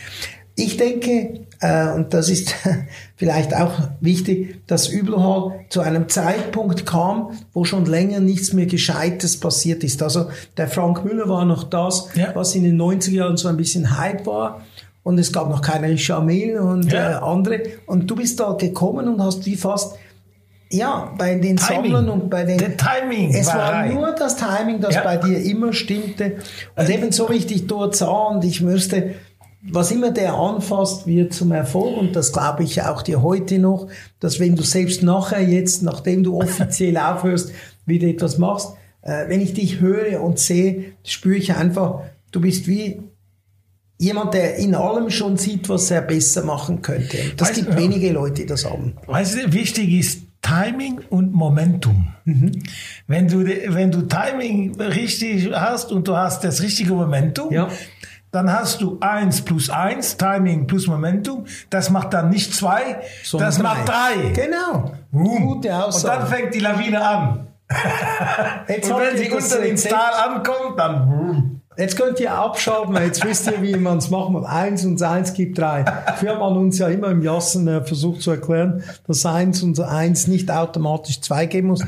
[0.54, 2.54] Ich denke, äh, und das ist
[3.16, 9.38] vielleicht auch wichtig, dass Übelhall zu einem Zeitpunkt kam, wo schon länger nichts mehr Gescheites
[9.40, 10.02] passiert ist.
[10.02, 10.26] Also
[10.56, 12.34] der Frank Müller war noch das, ja.
[12.34, 14.62] was in den 90er Jahren so ein bisschen Hype war.
[15.02, 17.12] Und es gab noch keine Chamel und ja.
[17.12, 17.62] äh, andere.
[17.86, 19.94] Und du bist da gekommen und hast wie fast
[20.68, 21.92] ja, bei den Timing.
[21.92, 22.58] Sammlern und bei den.
[22.58, 23.32] Der Timing.
[23.32, 25.04] Es war, war nur das Timing, das ja.
[25.04, 26.38] bei dir immer stimmte.
[26.74, 29.14] Und eben so dich dort sah und ich müsste
[29.70, 31.96] was immer der anfasst, wird zum Erfolg.
[31.96, 33.88] Und das glaube ich auch dir heute noch,
[34.20, 37.52] dass wenn du selbst nachher jetzt, nachdem du offiziell aufhörst,
[37.84, 42.02] wieder etwas machst, äh, wenn ich dich höre und sehe, spüre ich einfach,
[42.32, 43.02] du bist wie
[43.98, 47.16] jemand, der in allem schon sieht, was er besser machen könnte.
[47.36, 47.78] Das weißt, gibt ja.
[47.78, 48.94] wenige Leute, die das haben.
[49.06, 52.08] Weißt du, wichtig ist Timing und Momentum.
[52.24, 52.52] Mhm.
[53.06, 57.68] Wenn du, wenn du Timing richtig hast und du hast das richtige Momentum, ja
[58.32, 61.46] dann hast du eins plus eins, Timing plus Momentum.
[61.70, 63.62] Das macht dann nicht zwei, so das drei.
[63.62, 64.30] macht drei.
[64.34, 64.92] Genau.
[65.10, 65.46] Boom.
[65.46, 66.14] Gute Aussage.
[66.14, 67.46] Und dann fängt die Lawine an.
[68.68, 71.60] Jetzt Und wenn sie unter den Tal ankommt, dann boom.
[71.78, 74.32] Jetzt könnt ihr abschalten, jetzt wisst ihr, wie man es macht.
[74.46, 75.84] Eins und eins gibt drei.
[76.18, 79.78] Früher hat man uns ja immer im Jassen äh, versucht zu erklären, dass eins und
[79.80, 81.84] eins nicht automatisch zwei geben muss.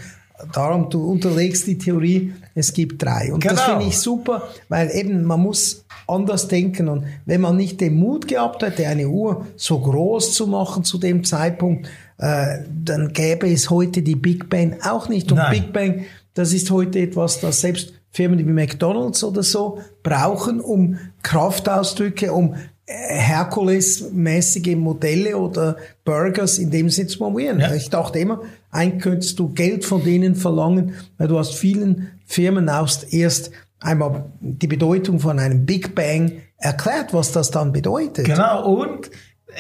[0.52, 3.32] Darum, du unterlegst die Theorie, es gibt drei.
[3.32, 3.54] Und genau.
[3.54, 6.88] das finde ich super, weil eben man muss anders denken.
[6.88, 10.98] Und wenn man nicht den Mut gehabt hätte, eine Uhr so groß zu machen zu
[10.98, 11.88] dem Zeitpunkt,
[12.18, 15.30] äh, dann gäbe es heute die Big Bang auch nicht.
[15.30, 15.62] Und Nein.
[15.62, 16.04] Big Bang,
[16.34, 22.54] das ist heute etwas, das selbst Firmen wie McDonald's oder so brauchen, um Kraftausdrücke, um
[22.86, 27.60] äh, Herkules-mäßige Modelle oder Burgers in dem Sinne zu promovieren.
[27.60, 27.74] Ja.
[27.74, 28.40] Ich dachte immer,
[28.70, 33.50] eigentlich könntest du Geld von denen verlangen, weil du hast vielen Firmen auch erst
[33.80, 38.26] einmal die Bedeutung von einem Big Bang erklärt, was das dann bedeutet.
[38.26, 39.10] Genau, und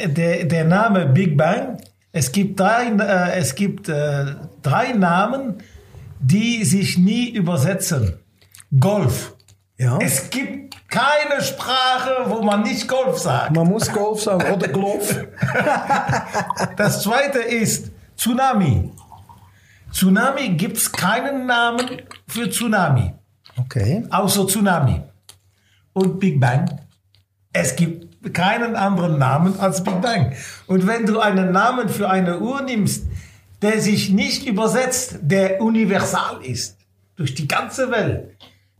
[0.04, 1.78] der, der Name Big Bang,
[2.12, 5.58] es gibt drei, äh, es gibt, äh, drei Namen,
[6.20, 8.18] die sich nie übersetzen.
[8.78, 9.34] Golf.
[9.78, 9.98] Ja.
[9.98, 13.54] Es gibt keine Sprache, wo man nicht Golf sagt.
[13.54, 15.26] Man muss Golf sagen oder Golf.
[16.76, 18.90] das zweite ist Tsunami.
[19.92, 23.14] Tsunami gibt es keinen Namen für Tsunami.
[23.60, 24.04] Okay.
[24.10, 25.02] Außer Tsunami.
[25.92, 26.80] Und Big Bang.
[27.52, 30.32] Es gibt keinen anderen Namen als Big Bang.
[30.66, 33.06] Und wenn du einen Namen für eine Uhr nimmst,
[33.62, 36.76] der sich nicht übersetzt, der universal ist,
[37.16, 38.36] durch die ganze Welt,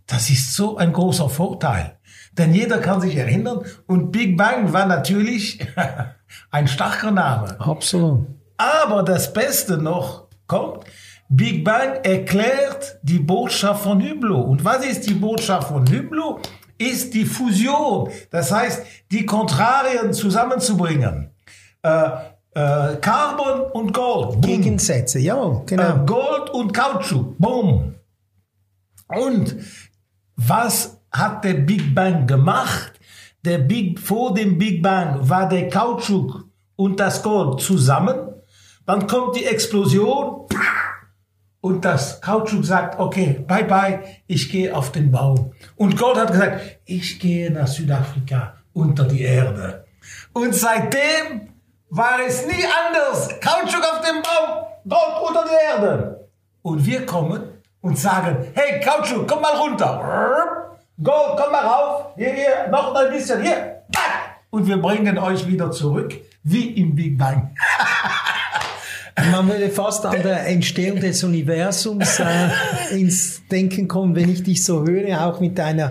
[0.07, 1.99] das ist so ein großer Vorteil.
[2.33, 5.59] Denn jeder kann sich erinnern und Big Bang war natürlich
[6.51, 7.61] ein starker Name.
[7.61, 8.27] Absolut.
[8.57, 10.85] Aber das Beste noch kommt,
[11.29, 14.47] Big Bang erklärt die Botschaft von Hublot.
[14.47, 16.49] Und was ist die Botschaft von Hublot?
[16.79, 18.09] Ist die Fusion.
[18.31, 21.31] Das heißt, die Kontrarien zusammenzubringen.
[21.83, 22.11] Äh,
[22.55, 24.33] äh, Carbon und Gold.
[24.33, 24.41] Boom.
[24.41, 26.03] Gegensätze, ja, genau.
[26.03, 27.37] Äh, Gold und Kautschuk.
[27.39, 27.95] Boom.
[29.09, 29.57] Und
[30.37, 32.93] was hat der Big Bang gemacht?
[33.45, 38.17] Der Big, vor dem Big Bang war der Kautschuk und das Gold zusammen.
[38.87, 40.47] Dann kommt die Explosion
[41.61, 45.53] und das Kautschuk sagt, okay, bye bye, ich gehe auf den Baum.
[45.77, 49.85] Und Gott hat gesagt, ich gehe nach Südafrika unter die Erde.
[50.33, 51.49] Und seitdem
[51.91, 53.29] war es nie anders.
[53.41, 56.29] Kautschuk auf dem Baum, Gold unter der Erde.
[56.63, 57.43] Und wir kommen
[57.81, 60.79] und sagen, hey Kautschuk, komm mal runter.
[61.03, 62.07] Gold, komm mal rauf.
[62.17, 63.83] Hier, hier, noch ein bisschen, hier.
[64.51, 67.55] Und wir bringen euch wieder zurück, wie im Big Bang.
[69.31, 74.65] Man würde fast an der Entstehung des Universums äh, ins Denken kommen, wenn ich dich
[74.65, 75.91] so höre, auch mit deiner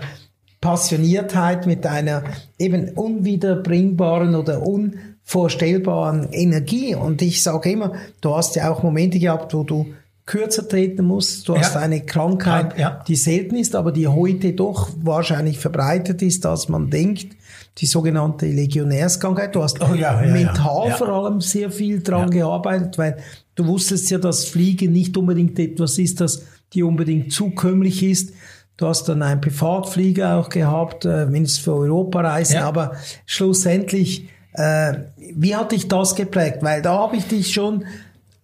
[0.60, 2.24] Passioniertheit, mit deiner
[2.58, 6.94] eben unwiederbringbaren oder unvorstellbaren Energie.
[6.94, 9.86] Und ich sage immer, du hast ja auch Momente gehabt, wo du
[10.26, 11.48] kürzer treten musst.
[11.48, 11.80] Du hast ja.
[11.80, 13.02] eine Krankheit, ja.
[13.06, 17.37] die selten ist, aber die heute doch wahrscheinlich verbreitet ist, als man denkt
[17.78, 19.54] die sogenannte Legionärskrankheit.
[19.54, 20.96] Du hast oh, ja, ja, mental ja.
[20.96, 23.18] vor allem sehr viel dran gearbeitet, weil
[23.54, 28.32] du wusstest ja, dass Fliegen nicht unbedingt etwas ist, das dir unbedingt zukömmlich ist.
[28.76, 32.92] Du hast dann einen Privatflieger auch gehabt, äh, mindestens für Europareisen, aber
[33.26, 34.94] schlussendlich, äh,
[35.34, 36.58] wie hat dich das geprägt?
[36.60, 37.84] Weil da habe ich dich schon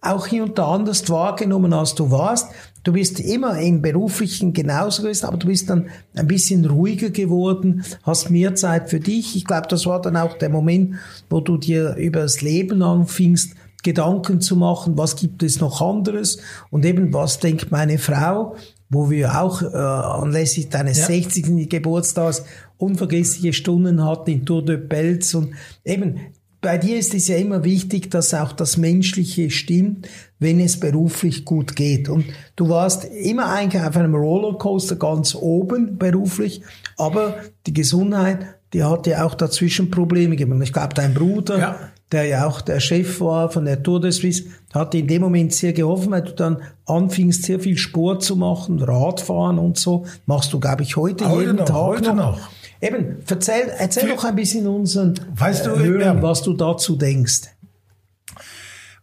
[0.01, 2.49] auch hier und da anders wahrgenommen, als du warst.
[2.85, 7.83] Du bist immer im Beruflichen genauso gewesen, aber du bist dann ein bisschen ruhiger geworden,
[8.03, 9.35] hast mehr Zeit für dich.
[9.35, 10.93] Ich glaube, das war dann auch der Moment,
[11.27, 16.37] wo du dir über das Leben anfingst, Gedanken zu machen, was gibt es noch anderes
[16.69, 18.55] und eben, was denkt meine Frau,
[18.89, 21.05] wo wir auch äh, anlässlich deines ja.
[21.07, 21.67] 60.
[21.67, 22.43] Geburtstags
[22.77, 26.19] unvergessliche Stunden hatten in Tour de Pelz und eben
[26.65, 30.09] bei dir ist es ja immer wichtig, dass auch das Menschliche stimmt,
[30.39, 32.09] wenn es beruflich gut geht.
[32.09, 36.63] Und du warst immer eigentlich auf einem Rollercoaster ganz oben beruflich,
[36.97, 37.35] aber
[37.67, 40.59] die Gesundheit, die hat ja auch dazwischen Probleme gegeben.
[40.63, 41.79] Ich glaube, dein Bruder, ja.
[42.11, 45.53] der ja auch der Chef war von der Tour de Suisse, hat in dem Moment
[45.53, 50.07] sehr geholfen, weil du dann anfingst, sehr viel Sport zu machen, Radfahren und so.
[50.25, 52.37] Machst du, glaube ich, heute, heute jeden noch, Tag heute noch.
[52.37, 52.49] noch.
[52.81, 57.43] Eben, erzähl, erzähl doch ein bisschen unseren weißt du, äh, Hörern, was du dazu denkst.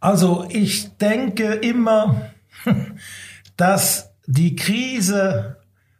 [0.00, 2.30] Also ich denke immer,
[3.56, 5.56] dass die Krise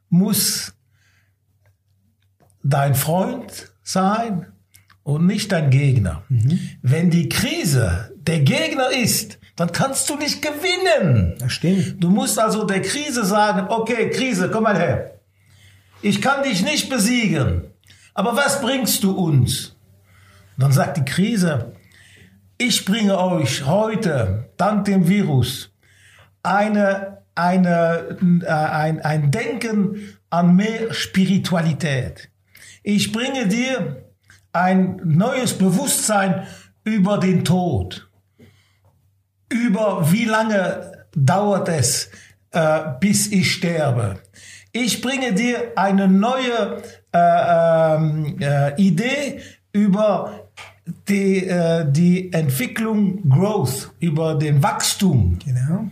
[0.09, 0.75] muss
[2.63, 4.47] dein Freund sein
[5.03, 6.23] und nicht dein Gegner.
[6.29, 6.59] Mhm.
[6.83, 11.35] Wenn die Krise der Gegner ist, dann kannst du nicht gewinnen.
[11.39, 12.03] Das stimmt.
[12.03, 15.21] Du musst also der Krise sagen, okay, Krise, komm mal her.
[16.03, 17.63] Ich kann dich nicht besiegen.
[18.13, 19.77] Aber was bringst du uns?
[20.57, 21.73] Und dann sagt die Krise,
[22.59, 25.73] ich bringe euch heute, dank dem Virus,
[26.43, 32.31] eine, eine, äh, ein, ein Denken an mehr Spiritualität.
[32.83, 34.05] Ich bringe dir
[34.53, 36.47] ein neues Bewusstsein
[36.85, 38.09] über den Tod,
[39.49, 42.11] über wie lange dauert es,
[42.51, 44.21] äh, bis ich sterbe.
[44.73, 49.41] Ich bringe dir eine neue äh, ähm, äh, Idee
[49.73, 50.49] über
[51.09, 55.39] die, äh, die Entwicklung Growth, über den Wachstum.
[55.45, 55.91] Genau.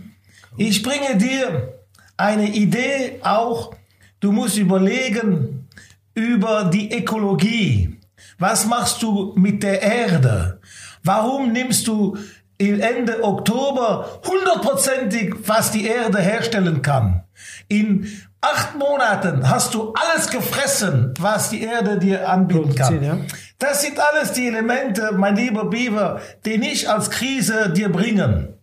[0.56, 1.74] Ich bringe dir
[2.16, 3.74] eine Idee auch,
[4.18, 5.68] du musst überlegen
[6.14, 7.98] über die Ökologie.
[8.38, 10.60] Was machst du mit der Erde?
[11.04, 12.16] Warum nimmst du
[12.56, 17.24] Ende Oktober hundertprozentig, was die Erde herstellen kann?
[17.68, 18.06] In
[18.40, 23.02] acht Monaten hast du alles gefressen, was die Erde dir anbieten kann.
[23.02, 23.18] Ja.
[23.58, 28.54] Das sind alles die Elemente, mein lieber Beaver, die nicht als Krise dir bringen.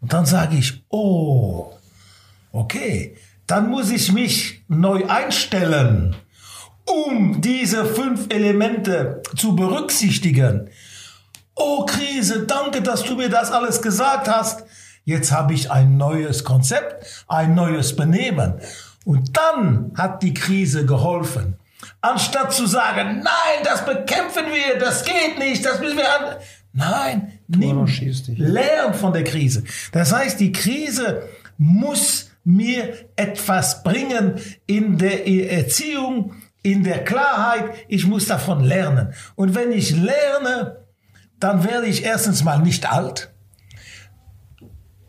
[0.00, 1.72] Und dann sage ich, oh,
[2.52, 3.16] okay,
[3.46, 6.16] dann muss ich mich neu einstellen,
[6.84, 10.70] um diese fünf Elemente zu berücksichtigen.
[11.54, 14.64] Oh Krise, danke, dass du mir das alles gesagt hast.
[15.04, 18.60] Jetzt habe ich ein neues Konzept, ein neues Benehmen.
[19.08, 21.56] Und dann hat die Krise geholfen.
[22.02, 26.36] Anstatt zu sagen, nein, das bekämpfen wir, das geht nicht, das müssen wir an.
[26.74, 27.86] Nein, nimm,
[28.36, 29.64] lern von der Krise.
[29.92, 34.34] Das heißt, die Krise muss mir etwas bringen
[34.66, 37.64] in der Erziehung, in der Klarheit.
[37.88, 39.14] Ich muss davon lernen.
[39.36, 40.84] Und wenn ich lerne,
[41.40, 43.30] dann werde ich erstens mal nicht alt.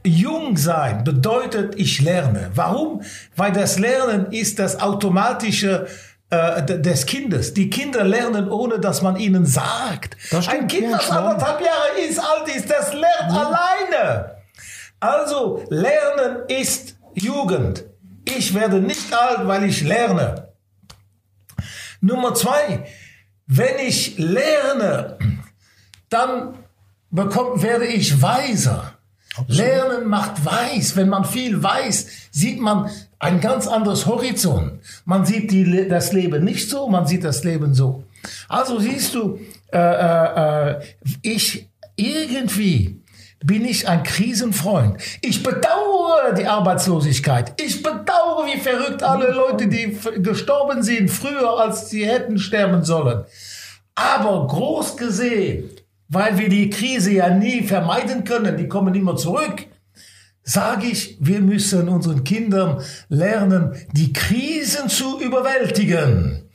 [0.03, 2.51] Jung sein bedeutet, ich lerne.
[2.55, 3.01] Warum?
[3.35, 5.87] Weil das Lernen ist das automatische
[6.29, 7.53] äh, des Kindes.
[7.53, 10.15] Die Kinder lernen, ohne dass man ihnen sagt.
[10.47, 13.43] Ein Kind, das anderthalb Jahre ist, alt ist, das lernt ja.
[13.43, 14.35] alleine.
[14.99, 17.85] Also, Lernen ist Jugend.
[18.25, 20.49] Ich werde nicht alt, weil ich lerne.
[22.01, 22.85] Nummer zwei,
[23.47, 25.17] wenn ich lerne,
[26.09, 26.59] dann
[27.09, 28.98] bekomme, werde ich weiser.
[29.37, 29.57] Absolut.
[29.57, 30.95] Lernen macht weiß.
[30.95, 34.79] Wenn man viel weiß, sieht man ein ganz anderes Horizont.
[35.05, 38.03] Man sieht die, das Leben nicht so, man sieht das Leben so.
[38.47, 39.39] Also siehst du,
[39.71, 40.81] äh, äh,
[41.21, 43.01] ich, irgendwie
[43.43, 44.97] bin ich ein Krisenfreund.
[45.21, 47.53] Ich bedauere die Arbeitslosigkeit.
[47.61, 53.23] Ich bedauere wie verrückt alle Leute, die gestorben sind früher, als sie hätten sterben sollen.
[53.95, 55.69] Aber groß gesehen,
[56.09, 59.67] weil wir die Krise ja nie vermeiden können, die kommen immer zurück,
[60.43, 66.49] sage ich, wir müssen unseren Kindern lernen, die Krisen zu überwältigen.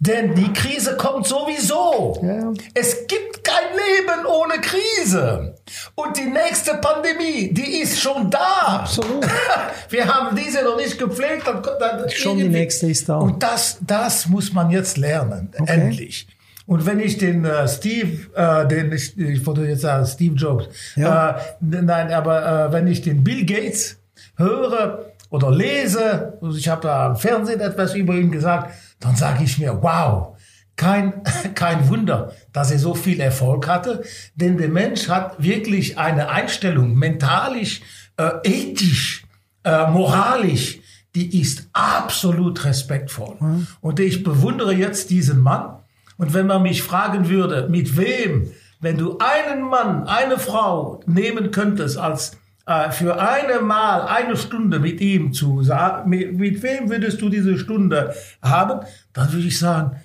[0.00, 2.20] Denn die Krise kommt sowieso.
[2.22, 2.52] Ja.
[2.74, 5.54] Es gibt kein Leben ohne Krise.
[5.94, 8.80] Und die nächste Pandemie, die ist schon da.
[8.82, 9.24] Absolut.
[9.88, 11.46] Wir haben diese noch nicht gepflegt.
[11.46, 13.18] Dann, dann schon die nächste ist da.
[13.18, 15.50] Und das, das muss man jetzt lernen.
[15.58, 15.72] Okay.
[15.72, 16.26] Endlich.
[16.66, 20.68] Und wenn ich den äh, Steve, äh, den ich, ich wollte jetzt sagen Steve Jobs,
[20.96, 21.30] ja.
[21.30, 23.98] äh, nein, aber äh, wenn ich den Bill Gates
[24.36, 29.44] höre oder lese, also ich habe da im Fernsehen etwas über ihn gesagt, dann sage
[29.44, 30.36] ich mir, wow,
[30.74, 31.22] kein,
[31.54, 34.02] kein Wunder, dass er so viel Erfolg hatte,
[34.34, 37.80] denn der Mensch hat wirklich eine Einstellung, mentalisch,
[38.16, 39.24] äh, ethisch,
[39.64, 40.80] äh, moralisch,
[41.14, 43.36] die ist absolut respektvoll.
[43.40, 43.66] Mhm.
[43.80, 45.76] Und ich bewundere jetzt diesen Mann,
[46.18, 48.50] und wenn man mich fragen würde, mit wem,
[48.80, 54.78] wenn du einen Mann, eine Frau nehmen könntest als äh, für eine Mal eine Stunde
[54.78, 58.80] mit ihm zu sagen, mit, mit wem würdest du diese Stunde haben,
[59.12, 60.00] dann würde ich sagen,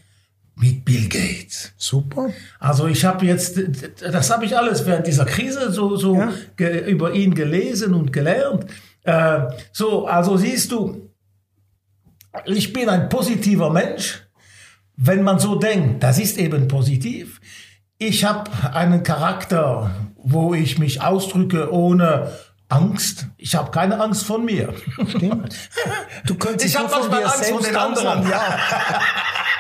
[0.56, 1.74] mit Bill Gates.
[1.78, 2.30] Super.
[2.60, 3.60] Also ich habe jetzt,
[4.00, 6.80] das habe ich alles während dieser Krise so, so ja.
[6.88, 8.66] über ihn gelesen und gelernt.
[9.04, 9.40] Äh,
[9.72, 11.10] so, also siehst du,
[12.46, 14.21] ich bin ein positiver Mensch
[14.96, 17.42] wenn man so denkt, das ist eben positiv.
[17.98, 22.32] Ich habe einen Charakter, wo ich mich ausdrücke ohne
[22.70, 23.28] Angst.
[23.38, 24.74] Ich habe keine Angst von mir.
[25.08, 25.56] Stimmt.
[26.26, 28.30] Du könntest ich habe manchmal Angst von den anderen.
[28.30, 28.60] Ja.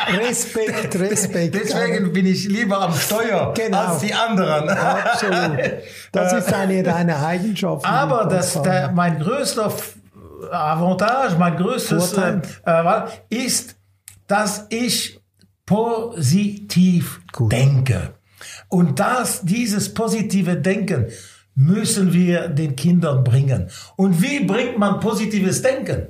[0.18, 1.56] Respekt, Respekt.
[1.56, 3.78] Deswegen bin ich lieber am Steuer genau.
[3.78, 4.70] als die anderen.
[4.70, 5.60] Absolut.
[6.12, 7.86] Das ist eine deine Eigenschaft.
[7.86, 9.72] Aber das, der, mein größter
[10.52, 13.76] Avantage, mein größtes äh, äh, ist,
[14.28, 15.21] dass ich
[15.72, 17.54] positiv Gut.
[17.54, 18.16] denke.
[18.68, 21.08] Und das, dieses positive Denken
[21.56, 23.70] müssen wir den Kindern bringen.
[23.96, 26.08] Und wie bringt man positives Denken?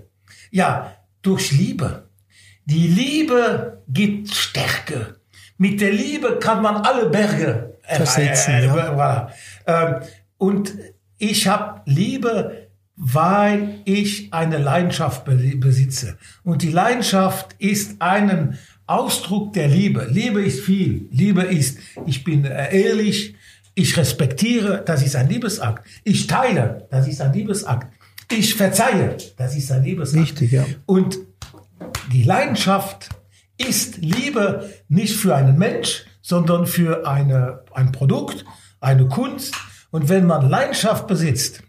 [0.49, 2.09] Ja, durch Liebe.
[2.66, 5.18] Die Liebe gibt Stärke.
[5.57, 8.53] Mit der Liebe kann man alle Berge versetzen.
[8.53, 9.28] Äh, äh,
[9.66, 10.01] äh,
[10.38, 10.74] und
[11.20, 16.18] ich habe Liebe, weil ich eine Leidenschaft besitze.
[16.43, 18.57] Und die Leidenschaft ist einen
[18.92, 20.08] Ausdruck der Liebe.
[20.10, 21.08] Liebe ist viel.
[21.12, 23.36] Liebe ist, ich bin äh, ehrlich,
[23.74, 25.88] ich respektiere, das ist ein Liebesakt.
[26.04, 27.88] Ich teile, das ist ein Liebesakt.
[28.30, 30.24] Ich verzeihe, das ist ein Liebesakt.
[30.24, 30.66] Richtig, ja.
[30.86, 31.20] Und
[32.12, 33.10] die Leidenschaft
[33.58, 38.46] ist Liebe nicht für einen Mensch, sondern für eine, ein Produkt,
[38.80, 39.56] eine Kunst.
[39.92, 41.64] Und wenn man Leidenschaft besitzt,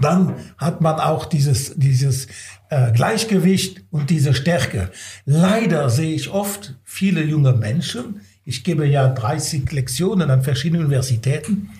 [0.00, 2.26] dann hat man auch dieses, dieses
[2.70, 4.90] äh, Gleichgewicht und diese Stärke.
[5.24, 11.70] Leider sehe ich oft viele junge Menschen, ich gebe ja 30 Lektionen an verschiedenen Universitäten,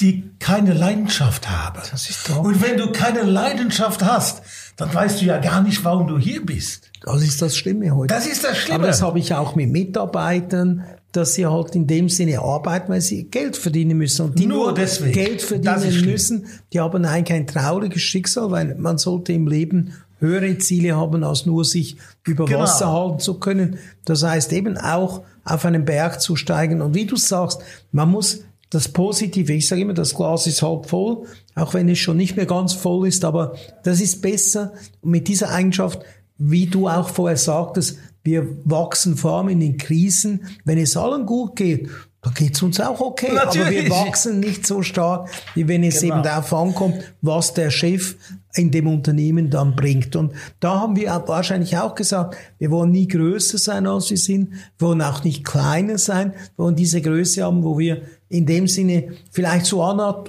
[0.00, 1.80] die keine Leidenschaft haben.
[1.90, 2.56] Das ist traurig.
[2.56, 4.42] Und wenn du keine Leidenschaft hast,
[4.76, 6.90] dann weißt du ja gar nicht, warum du hier bist.
[7.02, 8.12] Das ist das Schlimme heute.
[8.12, 8.80] Das ist das Schlimme.
[8.80, 10.84] Aber das habe ich auch mit Mitarbeitern,
[11.16, 14.26] dass sie halt in dem Sinne arbeiten, weil sie Geld verdienen müssen.
[14.26, 15.12] Und die nur, nur deswegen.
[15.12, 20.58] Geld verdienen müssen, die haben eigentlich ein trauriges Schicksal, weil man sollte im Leben höhere
[20.58, 22.60] Ziele haben, als nur sich über genau.
[22.60, 23.78] Wasser halten zu können.
[24.04, 26.80] Das heißt eben auch auf einen Berg zu steigen.
[26.82, 27.60] Und wie du sagst,
[27.92, 31.98] man muss das Positive, ich sage immer, das Glas ist halb voll, auch wenn es
[31.98, 33.54] schon nicht mehr ganz voll ist, aber
[33.84, 34.72] das ist besser.
[35.02, 36.00] Und mit dieser Eigenschaft,
[36.38, 40.46] wie du auch vorher sagtest, wir wachsen vor allem in den Krisen.
[40.64, 41.88] Wenn es allen gut geht,
[42.22, 43.32] dann geht's uns auch okay.
[43.32, 43.60] Natürlich.
[43.60, 46.16] Aber wir wachsen nicht so stark, wie wenn es genau.
[46.16, 48.16] eben darauf ankommt, was der Chef
[48.56, 50.16] in dem Unternehmen dann bringt.
[50.16, 54.54] Und da haben wir wahrscheinlich auch gesagt, wir wollen nie größer sein, als wir sind,
[54.78, 58.66] wir wollen auch nicht kleiner sein, wir wollen diese Größe haben, wo wir in dem
[58.66, 59.82] Sinne vielleicht so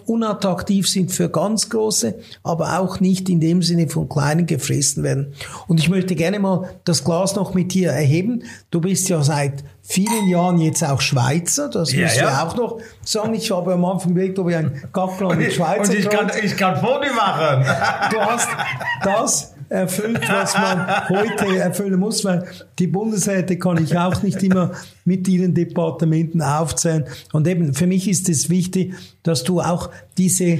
[0.05, 5.33] unattraktiv sind für ganz große, aber auch nicht in dem Sinne von kleinen gefressen werden.
[5.67, 8.43] Und ich möchte gerne mal das Glas noch mit dir erheben.
[8.69, 12.29] Du bist ja seit vielen Jahren jetzt auch Schweizer, das ja, musst ja.
[12.29, 13.33] du auch noch sagen.
[13.33, 16.55] Ich habe am Anfang überlegt, ob ich ein Gagplan mit Schweizer Und ich kann, ich
[16.55, 17.65] kann Foto machen.
[18.11, 18.47] Du hast
[19.03, 22.45] das erfüllt, was man heute erfüllen muss, weil
[22.79, 24.71] die Bundesräte kann ich auch nicht immer
[25.05, 27.05] mit ihren Departementen aufzählen.
[27.33, 28.93] Und eben für mich ist es wichtig,
[29.23, 30.59] dass du auch diese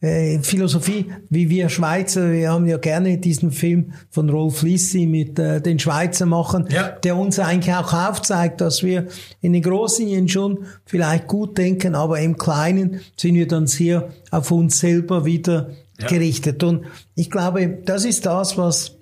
[0.00, 5.38] äh, Philosophie, wie wir Schweizer, wir haben ja gerne diesen Film von Rolf Lissi mit
[5.40, 6.90] äh, den Schweizer machen, Ja.
[6.90, 9.08] der uns eigentlich auch aufzeigt, dass wir
[9.40, 14.08] in den großen Linien schon vielleicht gut denken, aber im Kleinen sind wir dann sehr
[14.30, 15.70] auf uns selber wieder
[16.06, 16.62] gerichtet.
[16.62, 18.97] Und ich glaube, das ist das, was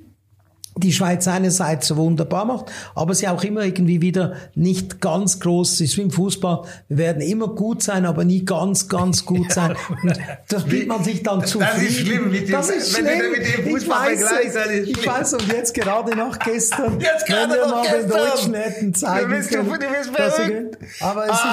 [0.78, 5.80] die Schweiz einerseits so wunderbar macht, aber sie auch immer irgendwie wieder nicht ganz groß
[5.80, 6.62] ist wie im Fußball.
[6.88, 9.74] Wir werden immer gut sein, aber nie ganz, ganz gut sein.
[10.02, 10.12] Und
[10.48, 13.10] das gibt man sich dann zu Das ist schlimm mit dem- Das ist wenn du
[13.10, 13.30] schlimm.
[13.32, 15.12] mit dem ich Fußball weiß, vergleichst, ich schlimm.
[15.14, 18.18] weiß und jetzt gerade nach gestern, Jetzt gerade wenn wir mal den gestern.
[18.28, 20.78] Deutschen hätten zeigen Du bist- können, du bist verrückt.
[21.00, 21.50] aber es Ah.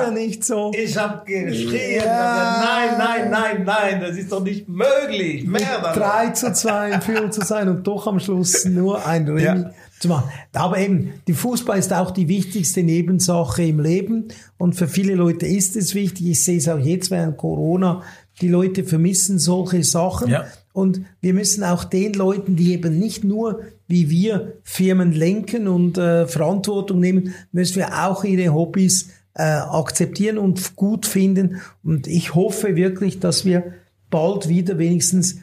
[0.08, 0.70] wieder nicht so.
[0.74, 2.02] Ich habe geschrien.
[2.04, 2.62] Ja.
[2.64, 5.46] Nein, nein, nein, nein, das ist doch nicht möglich.
[5.46, 5.94] Mehr dann.
[5.94, 9.70] 3 zu 2 in Führung zu sein und doch am Schluss nur ein Remis Ja.
[10.00, 10.30] zu machen.
[10.52, 15.46] Aber eben, die Fußball ist auch die wichtigste Nebensache im Leben und für viele Leute
[15.46, 16.28] ist es wichtig.
[16.28, 18.02] Ich sehe es auch jetzt während Corona.
[18.40, 20.30] Die Leute vermissen solche Sachen.
[20.30, 20.44] Ja.
[20.72, 25.98] Und wir müssen auch den Leuten, die eben nicht nur wie wir Firmen lenken und
[25.98, 31.60] äh, Verantwortung nehmen, müssen wir auch ihre Hobbys äh, akzeptieren und gut finden.
[31.84, 33.74] Und ich hoffe wirklich, dass wir
[34.08, 35.36] bald wieder wenigstens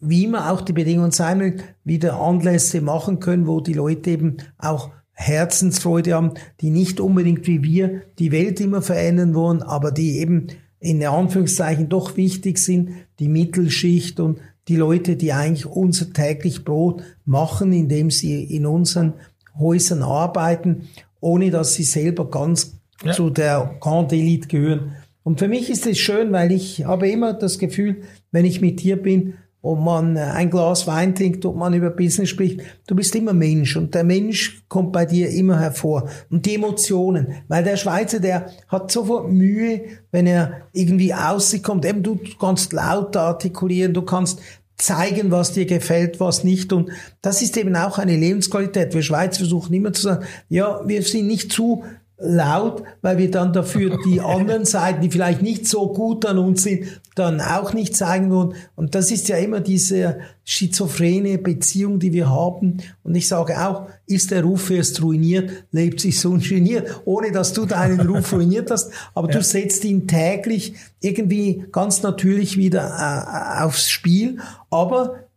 [0.00, 4.36] wie immer auch die Bedingungen sein mögen, wieder Anlässe machen können, wo die Leute eben
[4.58, 10.18] auch Herzensfreude haben, die nicht unbedingt wie wir die Welt immer verändern wollen, aber die
[10.18, 10.46] eben
[10.80, 14.38] in Anführungszeichen doch wichtig sind, die Mittelschicht und
[14.68, 19.14] die Leute, die eigentlich unser täglich Brot machen, indem sie in unseren
[19.58, 20.82] Häusern arbeiten,
[21.20, 22.74] ohne dass sie selber ganz
[23.04, 23.12] Ja.
[23.12, 24.92] zu der Grande Elite gehören.
[25.22, 28.82] Und für mich ist es schön, weil ich habe immer das Gefühl, wenn ich mit
[28.82, 32.94] dir bin und man äh, ein Glas Wein trinkt und man über Business spricht, du
[32.94, 36.08] bist immer Mensch und der Mensch kommt bei dir immer hervor.
[36.30, 39.82] Und die Emotionen, weil der Schweizer, der hat sofort Mühe,
[40.12, 41.84] wenn er irgendwie auskommt.
[41.84, 44.40] Eben du kannst laut artikulieren, du kannst
[44.76, 46.72] zeigen, was dir gefällt, was nicht.
[46.72, 46.90] Und
[47.20, 48.94] das ist eben auch eine Lebensqualität.
[48.94, 51.84] Wir Schweizer versuchen immer zu sagen, ja, wir sind nicht zu
[52.18, 56.64] laut, weil wir dann dafür die anderen Seiten, die vielleicht nicht so gut an uns
[56.64, 58.54] sind, dann auch nicht zeigen wollen.
[58.76, 62.78] Und das ist ja immer diese schizophrene Beziehung, die wir haben.
[63.02, 67.52] Und ich sage auch, ist der Ruf erst ruiniert, lebt sich so ungeniert, ohne dass
[67.52, 68.92] du deinen Ruf ruiniert hast.
[69.14, 74.38] Aber du setzt ihn täglich irgendwie ganz natürlich wieder äh, aufs Spiel.
[74.70, 75.27] Aber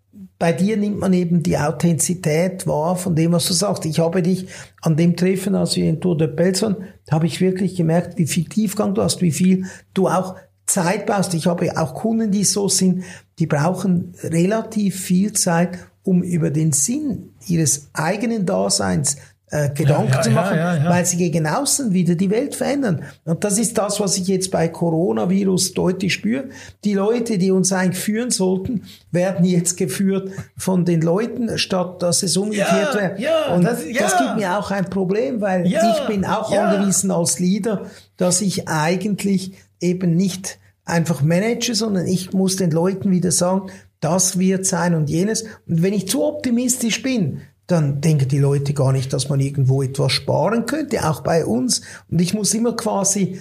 [0.41, 3.85] bei dir nimmt man eben die Authentizität wahr von dem, was du sagst.
[3.85, 4.47] Ich habe dich
[4.81, 6.77] an dem Treffen, als wir in Tour de Pelson,
[7.11, 10.35] habe ich wirklich gemerkt, wie viel Tiefgang du hast, wie viel du auch
[10.65, 11.35] Zeit brauchst.
[11.35, 13.03] Ich habe auch Kunden, die so sind,
[13.37, 19.17] die brauchen relativ viel Zeit, um über den Sinn ihres eigenen Daseins
[19.51, 23.03] äh, Gedanken Ja, ja, zu machen, ja, weil sie gegen außen wieder die Welt verändern.
[23.25, 26.45] Und das ist das, was ich jetzt bei Coronavirus deutlich spüre.
[26.83, 32.23] Die Leute, die uns eigentlich führen sollten, werden jetzt geführt von den Leuten, statt dass
[32.23, 33.15] es umgekehrt wäre.
[33.55, 35.67] Und das- das, gibt mir auch ein Problem, weil
[36.01, 37.85] ich bin auch angewiesen als Leader,
[38.17, 44.39] dass ich eigentlich eben nicht einfach manage, sondern ich muss den Leuten wieder sagen, das
[44.39, 45.43] wird sein und jenes.
[45.67, 49.81] Und wenn ich zu optimistisch bin, dann denken die Leute gar nicht, dass man irgendwo
[49.81, 51.81] etwas sparen könnte, auch bei uns.
[52.09, 53.39] Und ich muss immer quasi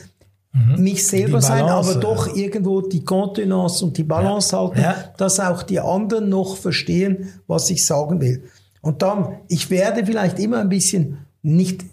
[0.76, 4.96] mich selber sein, aber doch irgendwo die Kontenance und die Balance halten, Ja.
[5.16, 8.42] dass auch die anderen noch verstehen, was ich sagen will.
[8.80, 11.84] Und dann, ich werde vielleicht immer ein bisschen nicht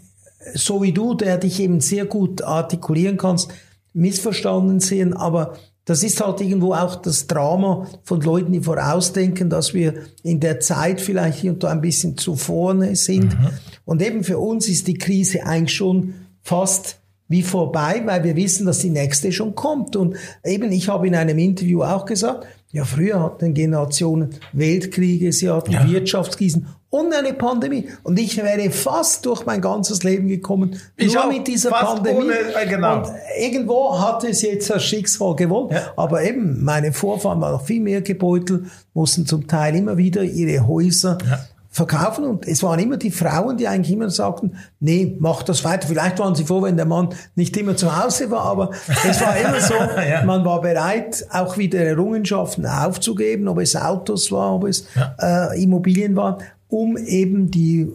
[0.56, 3.52] so wie du, der dich eben sehr gut artikulieren kannst,
[3.94, 5.54] missverstanden sehen, aber
[5.88, 10.60] das ist halt irgendwo auch das Drama von Leuten, die vorausdenken, dass wir in der
[10.60, 13.38] Zeit vielleicht hier und da ein bisschen zu vorne sind.
[13.86, 18.66] Und eben für uns ist die Krise eigentlich schon fast wie vorbei, weil wir wissen,
[18.66, 19.96] dass die nächste schon kommt.
[19.96, 25.50] Und eben, ich habe in einem Interview auch gesagt, ja, früher hatten Generationen Weltkriege, sie
[25.50, 25.88] hatten Ja.
[25.90, 26.68] Wirtschaftskrisen
[27.00, 27.90] und eine Pandemie.
[28.04, 32.18] Und ich wäre fast durch mein ganzes Leben gekommen, Ich nur mit dieser Pandemie.
[32.18, 32.98] ohne- äh, genau.
[32.98, 33.08] Und
[33.40, 35.72] irgendwo hat es jetzt das Schicksal gewollt.
[35.72, 35.82] Ja.
[35.96, 40.68] Aber eben, meine Vorfahren waren noch viel mehr gebeutelt, mussten zum Teil immer wieder ihre
[40.68, 41.40] Häuser Ja.
[41.70, 45.88] verkaufen und es waren immer die Frauen, die eigentlich immer sagten, nee, mach das weiter.
[45.88, 48.72] Vielleicht waren sie froh, wenn der Mann nicht immer zu Hause war, aber
[49.08, 49.74] es war immer so,
[50.10, 50.24] Ja.
[50.26, 54.88] man war bereit, auch wieder Errungenschaften aufzugeben, ob es Autos war, ob es
[55.22, 56.38] äh, Immobilien waren,
[56.70, 57.92] um eben die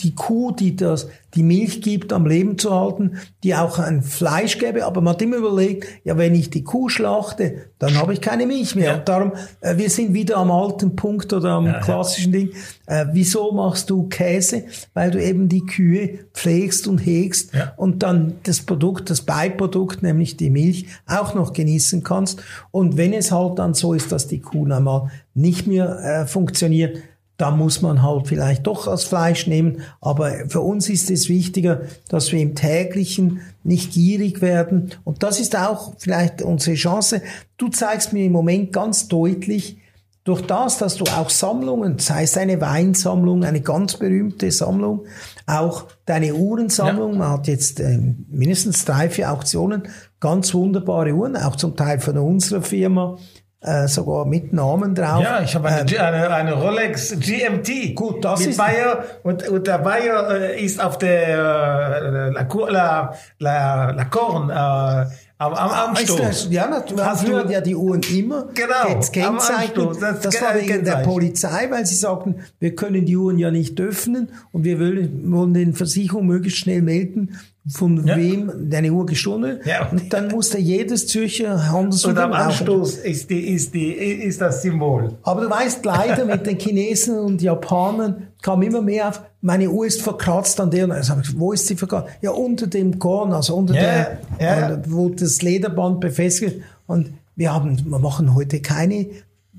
[0.00, 4.58] die Kuh, die das, die Milch gibt, am Leben zu halten, die auch ein Fleisch
[4.58, 4.86] gäbe.
[4.86, 8.46] Aber man hat immer überlegt, ja, wenn ich die Kuh schlachte, dann habe ich keine
[8.46, 8.86] Milch mehr.
[8.86, 8.94] Ja.
[8.96, 12.38] Und darum, äh, wir sind wieder am alten Punkt oder am ja, klassischen ja.
[12.40, 12.50] Ding.
[12.86, 14.64] Äh, wieso machst du Käse?
[14.94, 20.38] Weil du eben die Kühe pflegst und hegst und dann das Produkt, das Beiprodukt, nämlich
[20.38, 22.42] die Milch, auch noch genießen kannst.
[22.70, 26.98] Und wenn es halt dann so ist, dass die Kuh einmal nicht mehr äh, funktioniert,
[27.36, 29.82] da muss man halt vielleicht doch das Fleisch nehmen.
[30.00, 34.92] Aber für uns ist es wichtiger, dass wir im täglichen nicht gierig werden.
[35.04, 37.22] Und das ist auch vielleicht unsere Chance.
[37.56, 39.78] Du zeigst mir im Moment ganz deutlich,
[40.24, 45.04] durch das, dass du auch Sammlungen, sei es eine Weinsammlung, eine ganz berühmte Sammlung,
[45.46, 47.18] auch deine Uhrensammlung, ja.
[47.18, 49.82] man hat jetzt äh, mindestens drei, vier Auktionen,
[50.20, 53.18] ganz wunderbare Uhren, auch zum Teil von unserer Firma,
[53.64, 55.22] äh, sogar mit Namen drauf.
[55.22, 57.94] Ja, ich habe eine, ähm, eine, eine, Rolex GMT.
[57.94, 62.46] Gut, das mit ist Bayer und, und der Bayer äh, ist auf der äh, La,
[62.68, 65.06] La, La, La äh,
[65.38, 66.20] am, am Anstoß.
[66.20, 67.04] Das, ja, natürlich.
[67.04, 69.88] Hast du ja die Uhren immer genau, gekennzeichnet.
[70.00, 73.80] Das, das war wegen der Polizei, weil sie sagten, wir können die Uhren ja nicht
[73.80, 78.16] öffnen und wir wollen, wollen den Versicherung möglichst schnell melden, von ja.
[78.16, 79.88] wem deine Uhr gestohlen ja.
[79.88, 82.32] Und dann musste jedes Zürcher Handelsunternehmen...
[82.32, 85.14] Und am Anstoß ist, die, ist, die, ist das Symbol.
[85.22, 89.86] Aber du weißt leider, mit den Chinesen und Japanern kam immer mehr auf, meine Uhr
[89.86, 92.10] ist verkratzt an der, also, wo ist sie verkratzt?
[92.20, 94.18] Ja, unter dem Korn, also unter ja.
[94.38, 96.60] der, wo das Lederband befestigt.
[96.86, 99.06] Und wir haben, wir machen heute keine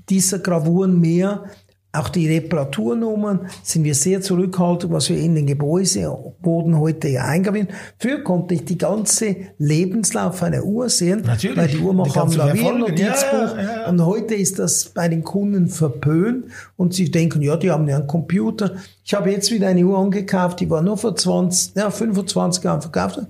[0.08, 1.44] dieser Gravuren mehr,
[1.98, 7.68] auch die Reparaturnummern sind wir sehr zurückhaltend, was wir in den Gebäudeboden heute eingravieren.
[7.98, 11.56] Früher konnte ich die ganze Lebenslauf einer Uhr sehen, Natürlich.
[11.56, 13.56] weil die Uhrmacher haben Laviernotizbuch.
[13.56, 13.88] Ja, ja, ja.
[13.88, 17.96] Und heute ist das bei den Kunden verpönt und sie denken, ja, die haben ja
[17.96, 18.76] einen Computer.
[19.04, 22.82] Ich habe jetzt wieder eine Uhr angekauft, die war nur vor 20, ja, 25 Jahren
[22.82, 23.20] verkauft.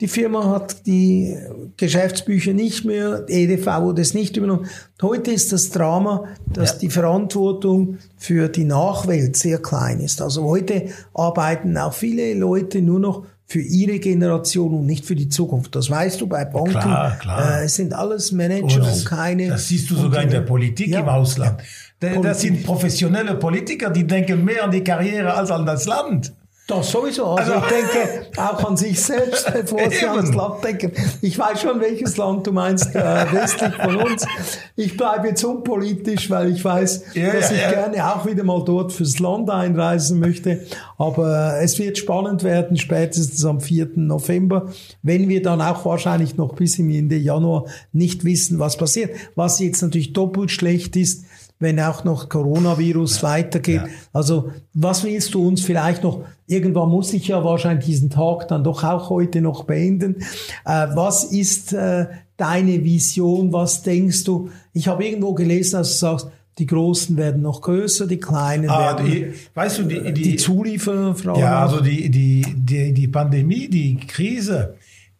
[0.00, 1.38] Die Firma hat die
[1.78, 4.66] Geschäftsbücher nicht mehr, EDV wurde es nicht übernommen.
[5.00, 6.78] Heute ist das Drama, dass ja.
[6.80, 10.20] die Verantwortung für die Nachwelt sehr klein ist.
[10.20, 15.30] Also heute arbeiten auch viele Leute nur noch für ihre Generation und nicht für die
[15.30, 15.74] Zukunft.
[15.74, 16.72] Das weißt du bei Banken.
[16.72, 17.60] Klar, klar.
[17.60, 19.48] Äh, es sind alles Manager und, das, und keine.
[19.48, 21.00] Das siehst du sogar in der Politik ja.
[21.00, 21.62] im Ausland.
[22.02, 22.20] Ja.
[22.20, 26.34] Das sind professionelle Politiker, die denken mehr an die Karriere als an das Land.
[26.66, 27.26] Das sowieso.
[27.26, 30.92] Also, also ich denke auch an sich selbst, bevor Sie ans Land denken.
[31.22, 34.26] Ich weiß schon, welches Land du meinst, äh, westlich von uns.
[34.74, 37.70] Ich bleibe jetzt unpolitisch, weil ich weiß, ja, dass ja, ich ja.
[37.70, 40.66] gerne auch wieder mal dort fürs Land einreisen möchte.
[40.98, 43.90] Aber es wird spannend werden, spätestens am 4.
[43.94, 49.14] November, wenn wir dann auch wahrscheinlich noch bis im Ende Januar nicht wissen, was passiert.
[49.36, 51.26] Was jetzt natürlich doppelt schlecht ist,
[51.58, 53.82] wenn auch noch Coronavirus ja, weitergeht.
[53.82, 53.88] Ja.
[54.12, 58.64] Also was willst du uns vielleicht noch, irgendwann muss ich ja wahrscheinlich diesen Tag dann
[58.64, 60.16] doch auch heute noch beenden.
[60.64, 63.52] Äh, was ist äh, deine Vision?
[63.52, 64.50] Was denkst du?
[64.72, 66.28] Ich habe irgendwo gelesen, dass du sagst,
[66.58, 69.06] die Großen werden noch größer, die Kleinen ah, werden.
[69.06, 71.14] Die, weißt du, die, die, die Zulieferer.
[71.38, 74.74] Ja, also die, die, die, die Pandemie, die Krise,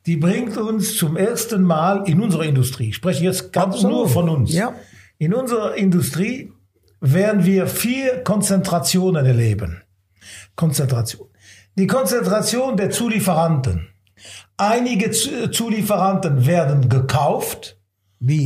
[0.06, 3.96] die bringt uns zum ersten Mal in unserer Industrie, ich spreche jetzt ganz Absolut.
[3.96, 4.72] nur von uns, ja.
[5.18, 6.52] In unserer Industrie
[7.00, 9.82] werden wir vier Konzentrationen erleben.
[10.56, 11.28] Konzentration.
[11.76, 13.88] Die Konzentration der Zulieferanten.
[14.56, 17.78] Einige Zulieferanten werden gekauft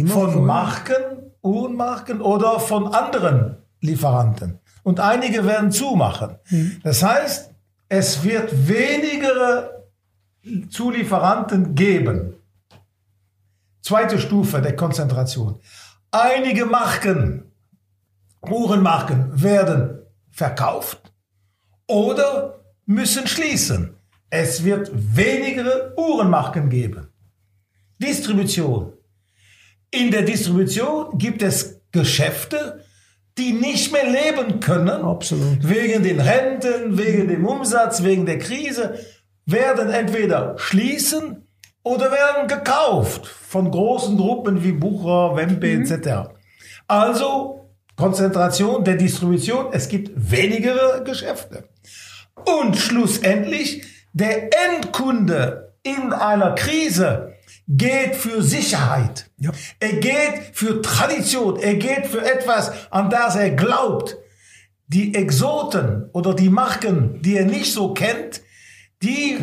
[0.06, 4.58] von Marken, Uhrenmarken oder von anderen Lieferanten.
[4.82, 6.36] Und einige werden zumachen.
[6.44, 6.80] Hm.
[6.82, 7.50] Das heißt,
[7.88, 9.70] es wird weniger
[10.68, 12.34] Zulieferanten geben.
[13.82, 15.58] Zweite Stufe der Konzentration.
[16.12, 17.52] Einige Marken,
[18.42, 20.00] Uhrenmarken werden
[20.32, 21.12] verkauft
[21.86, 23.96] oder müssen schließen.
[24.28, 27.12] Es wird weniger Uhrenmarken geben.
[28.00, 28.92] Distribution.
[29.92, 32.84] In der Distribution gibt es Geschäfte,
[33.38, 35.04] die nicht mehr leben können.
[35.04, 35.68] Absolut.
[35.68, 38.98] Wegen den Renten, wegen dem Umsatz, wegen der Krise,
[39.46, 41.46] werden entweder schließen
[41.82, 45.82] oder werden gekauft von großen Gruppen wie Bucher, Wempe mhm.
[45.82, 46.30] etc.
[46.86, 51.68] Also Konzentration der Distribution, es gibt weniger Geschäfte.
[52.44, 57.34] Und schlussendlich, der Endkunde in einer Krise
[57.68, 59.30] geht für Sicherheit.
[59.38, 59.52] Ja.
[59.78, 61.58] Er geht für Tradition.
[61.60, 64.16] Er geht für etwas, an das er glaubt.
[64.88, 68.42] Die Exoten oder die Marken, die er nicht so kennt,
[69.02, 69.38] die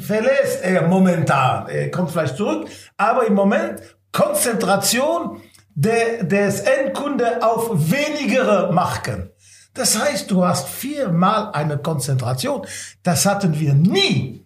[0.00, 1.68] verlässt er momentan.
[1.68, 3.80] Er kommt vielleicht zurück, aber im Moment
[4.12, 5.40] Konzentration
[5.74, 9.30] der, des Endkunde auf wenigere Marken.
[9.74, 12.66] Das heißt, du hast viermal eine Konzentration.
[13.02, 14.44] Das hatten wir nie.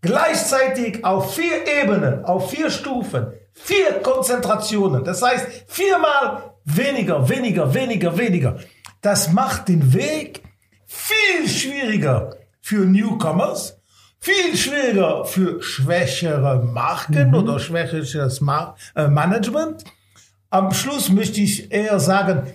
[0.00, 5.04] Gleichzeitig auf vier Ebenen, auf vier Stufen, vier Konzentrationen.
[5.04, 8.56] Das heißt, viermal weniger, weniger, weniger, weniger.
[9.00, 10.42] Das macht den Weg
[10.86, 13.78] viel schwieriger für Newcomers,
[14.22, 17.34] viel schwieriger für schwächere Marken mhm.
[17.34, 19.82] oder schwächeres Ma äh, Management.
[20.48, 22.46] Am Schluss möchte ich eher sagen,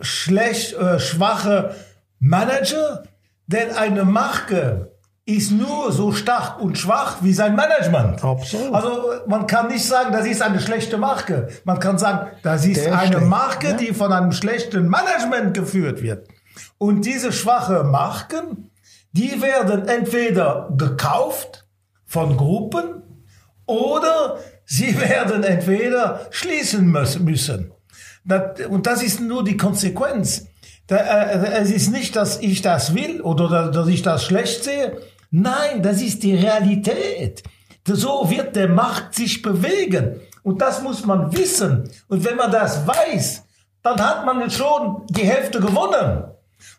[0.00, 1.74] schlecht, äh, schwache
[2.20, 3.02] Manager,
[3.48, 4.92] denn eine Marke
[5.26, 8.22] ist nur so stark und schwach wie sein Management.
[8.22, 8.72] Absolut.
[8.72, 11.48] Also man kann nicht sagen, das ist eine schlechte Marke.
[11.64, 13.76] Man kann sagen, das ist Der eine schlecht, Marke, ja?
[13.76, 16.28] die von einem schlechten Management geführt wird.
[16.78, 18.70] Und diese schwache Marken,
[19.14, 21.66] die werden entweder gekauft
[22.04, 23.02] von Gruppen
[23.66, 27.72] oder sie werden entweder schließen müssen.
[28.68, 30.46] Und das ist nur die Konsequenz.
[30.90, 30.96] Äh,
[31.60, 34.98] es ist nicht, dass ich das will oder dass ich das schlecht sehe.
[35.30, 37.42] Nein, das ist die Realität.
[37.86, 40.20] So wird der Markt sich bewegen.
[40.42, 41.88] Und das muss man wissen.
[42.08, 43.44] Und wenn man das weiß,
[43.82, 46.24] dann hat man schon die Hälfte gewonnen.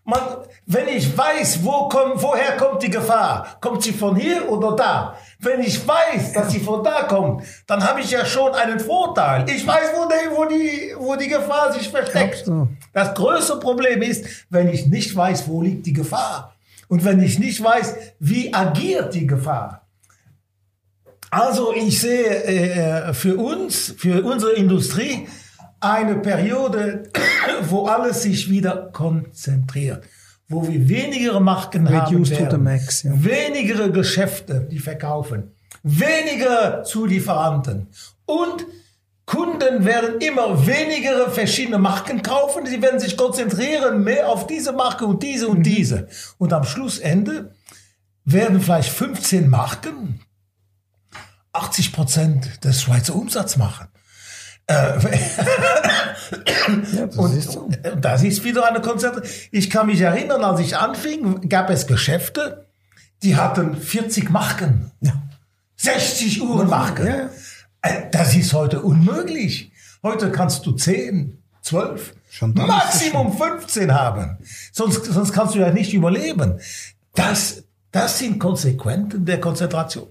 [0.03, 0.19] Man,
[0.67, 5.17] wenn ich weiß, wo kommt, woher kommt die Gefahr, kommt sie von hier oder da?
[5.39, 9.45] Wenn ich weiß, dass sie von da kommt, dann habe ich ja schon einen Vorteil.
[9.49, 12.49] Ich weiß, wo die, wo die, wo die Gefahr sich versteckt.
[12.93, 16.55] Das größte Problem ist, wenn ich nicht weiß, wo liegt die Gefahr.
[16.87, 19.87] Und wenn ich nicht weiß, wie agiert die Gefahr.
[21.29, 25.27] Also ich sehe äh, für uns, für unsere Industrie,
[25.79, 27.11] eine Periode,
[27.69, 30.03] wo alles sich wieder konzentriert,
[30.47, 33.11] wo wir weniger Marken Reduce haben werden, max, ja.
[33.15, 35.51] weniger Geschäfte, die verkaufen,
[35.83, 37.87] weniger Zulieferanten
[38.25, 38.65] und
[39.25, 42.67] Kunden werden immer weniger verschiedene Marken kaufen.
[42.67, 45.63] Sie werden sich konzentrieren mehr auf diese Marke und diese und mhm.
[45.63, 46.07] diese.
[46.37, 47.55] Und am Schlussende
[48.23, 50.19] werden vielleicht 15 Marken
[51.53, 53.87] 80 Prozent des Schweizer Umsatz machen.
[54.67, 54.99] Äh,
[56.93, 57.69] ja, das und, ist so.
[58.01, 59.27] das ist wieder eine Konzert.
[59.51, 62.65] Ich kann mich erinnern, als ich anfing, gab es Geschäfte,
[63.21, 64.91] die hatten 40 Marken.
[65.01, 65.13] Ja.
[65.77, 67.07] 60 Uhrenmarken.
[67.07, 67.29] Ja.
[67.81, 69.71] Äh, das ist heute unmöglich.
[70.01, 74.37] Heute kannst du 10, 12, Maximum 15 haben.
[74.71, 76.59] Sonst, sonst kannst du ja nicht überleben.
[77.13, 80.07] Das, das sind Konsequenzen der Konzentration.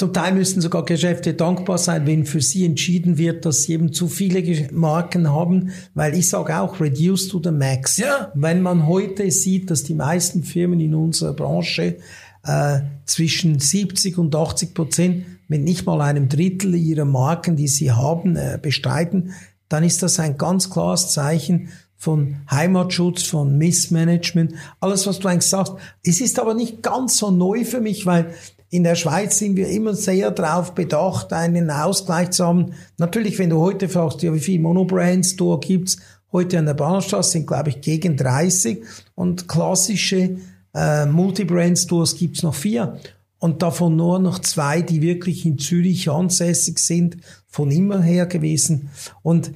[0.00, 3.92] Zum Teil müssten sogar Geschäfte dankbar sein, wenn für sie entschieden wird, dass sie eben
[3.92, 7.98] zu viele Marken haben, weil ich sage auch, reduce to the max.
[7.98, 8.32] Ja.
[8.34, 11.98] Wenn man heute sieht, dass die meisten Firmen in unserer Branche
[12.44, 17.92] äh, zwischen 70 und 80 Prozent mit nicht mal einem Drittel ihrer Marken, die sie
[17.92, 19.34] haben, äh, bestreiten,
[19.68, 25.50] dann ist das ein ganz klares Zeichen von Heimatschutz, von Missmanagement, alles, was du eigentlich
[25.50, 25.74] sagst.
[26.02, 28.32] Es ist aber nicht ganz so neu für mich, weil
[28.70, 32.72] in der Schweiz sind wir immer sehr darauf bedacht, einen Ausgleich zu haben.
[32.98, 35.98] Natürlich, wenn du heute fragst, ja, wie viele Monobrands du gibt's
[36.32, 38.84] heute an der Bahnstraße, sind, glaube ich, gegen 30
[39.16, 40.36] und klassische
[40.72, 43.00] äh, Multibrand-Stores gibt's noch vier
[43.40, 47.16] und davon nur noch zwei, die wirklich in Zürich ansässig sind,
[47.48, 48.90] von immer her gewesen.
[49.22, 49.50] Und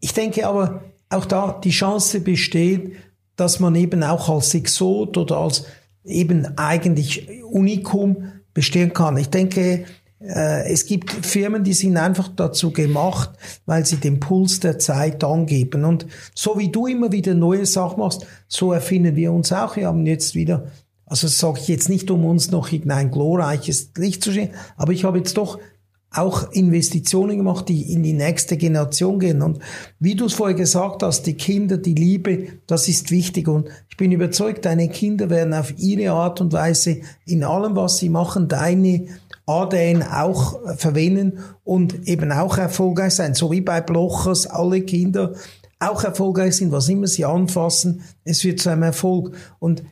[0.00, 2.92] ich denke aber, auch da die Chance besteht,
[3.36, 5.64] dass man eben auch als Exot oder als
[6.04, 9.16] eben eigentlich Unikum bestehen kann.
[9.16, 9.84] Ich denke,
[10.20, 13.30] äh, es gibt Firmen, die sind einfach dazu gemacht,
[13.66, 15.84] weil sie den Puls der Zeit angeben.
[15.84, 19.76] Und so wie du immer wieder neue Sachen machst, so erfinden wir uns auch.
[19.76, 20.68] Wir haben jetzt wieder,
[21.04, 24.92] also sage ich jetzt nicht, um uns noch in ein glorreiches Licht zu stehen, aber
[24.92, 25.58] ich habe jetzt doch
[26.14, 29.42] auch Investitionen gemacht, die in die nächste Generation gehen.
[29.42, 29.58] Und
[29.98, 33.48] wie du es vorher gesagt hast, die Kinder, die Liebe, das ist wichtig.
[33.48, 37.98] Und ich bin überzeugt, deine Kinder werden auf ihre Art und Weise in allem, was
[37.98, 39.06] sie machen, deine
[39.46, 43.34] ADN auch verwenden und eben auch erfolgreich sein.
[43.34, 45.34] So wie bei Blochers alle Kinder
[45.80, 49.36] auch erfolgreich sind, was immer sie anfassen, es wird zu einem Erfolg.
[49.58, 49.82] Und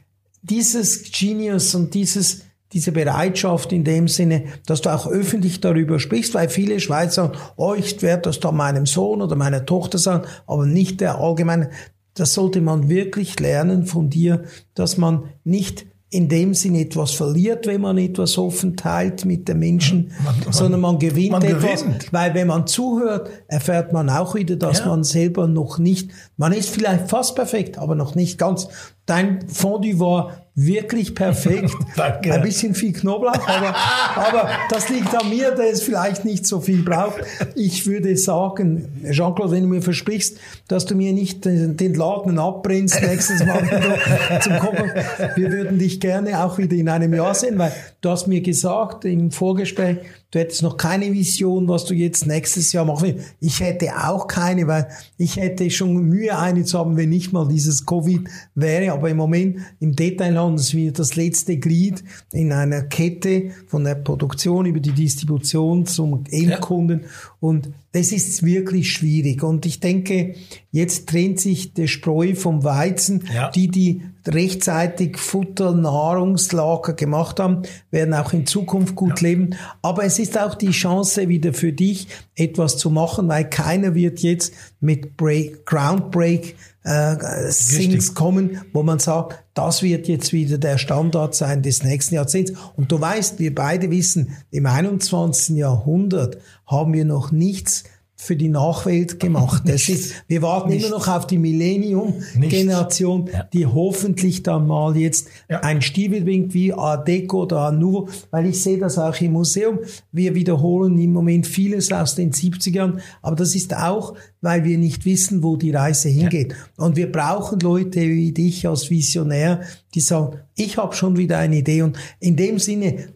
[0.43, 2.43] dieses Genius und dieses
[2.73, 7.39] diese Bereitschaft in dem Sinne, dass du auch öffentlich darüber sprichst, weil viele Schweizer sagen,
[7.57, 11.71] oh, ich werde das da meinem Sohn oder meiner Tochter sagen, aber nicht der allgemeine.
[12.15, 14.45] Das sollte man wirklich lernen von dir,
[14.75, 19.59] dass man nicht in dem Sinne etwas verliert, wenn man etwas offen teilt mit den
[19.59, 22.13] Menschen, man, man, sondern man gewinnt man etwas, gewinnt.
[22.13, 24.87] weil wenn man zuhört, erfährt man auch wieder, dass ja.
[24.87, 28.69] man selber noch nicht, man ist vielleicht fast perfekt, aber noch nicht ganz.
[29.07, 31.75] Dein Fondue war wirklich perfekt.
[31.97, 32.33] Danke.
[32.33, 33.75] Ein bisschen viel Knoblauch, aber,
[34.17, 37.21] aber das liegt an mir, der es vielleicht nicht so viel braucht.
[37.55, 43.01] Ich würde sagen, Jean-Claude, wenn du mir versprichst, dass du mir nicht den Laden abbrennst
[43.03, 43.63] nächstes Mal
[44.43, 44.91] zum Kommen,
[45.37, 47.73] wir würden dich gerne auch wieder in einem Jahr sehen, weil
[48.03, 49.99] du hast mir gesagt im Vorgespräch,
[50.33, 53.35] du hättest noch keine Vision, was du jetzt nächstes Jahr machen willst.
[53.41, 57.47] Ich hätte auch keine, weil ich hätte schon Mühe, eine zu haben, wenn nicht mal
[57.47, 58.93] dieses Covid wäre.
[58.93, 62.03] Aber im Moment im Detailhandel ist wieder das letzte Glied
[62.33, 67.03] in einer Kette von der Produktion über die Distribution zum Endkunden.
[67.03, 67.09] Ja.
[67.39, 69.45] Und das ist wirklich schwierig.
[69.45, 70.35] Und ich denke,
[70.73, 73.25] jetzt trennt sich der Spreu vom Weizen.
[73.33, 73.51] Ja.
[73.51, 79.29] Die, die rechtzeitig Futter, Nahrungslager gemacht haben, werden auch in Zukunft gut ja.
[79.29, 79.57] leben.
[79.83, 84.21] Aber es ist auch die Chance wieder für dich, etwas zu machen, weil keiner wird
[84.21, 87.17] jetzt mit Break, Groundbreak äh,
[87.51, 92.53] Things kommen, wo man sagt, das wird jetzt wieder der Standard sein des nächsten Jahrzehnts.
[92.77, 95.57] Und du weißt, wir beide wissen, im 21.
[95.57, 97.85] Jahrhundert haben wir noch nichts
[98.23, 99.65] für die Nachwelt gemacht.
[99.67, 100.87] Das ist, wir warten Nichts.
[100.87, 105.59] immer noch auf die Millennium-Generation, die hoffentlich dann mal jetzt ja.
[105.61, 109.33] ein Stiefel bringt wie Art Deco oder Art Nouveau, weil ich sehe das auch im
[109.33, 109.81] Museum.
[110.13, 115.05] Wir wiederholen im Moment vieles aus den 70ern, aber das ist auch, weil wir nicht
[115.05, 116.53] wissen, wo die Reise hingeht.
[116.53, 116.85] Ja.
[116.85, 119.63] Und wir brauchen Leute wie dich als Visionär,
[119.95, 121.83] die sagen, ich habe schon wieder eine Idee.
[121.83, 123.09] Und in dem Sinne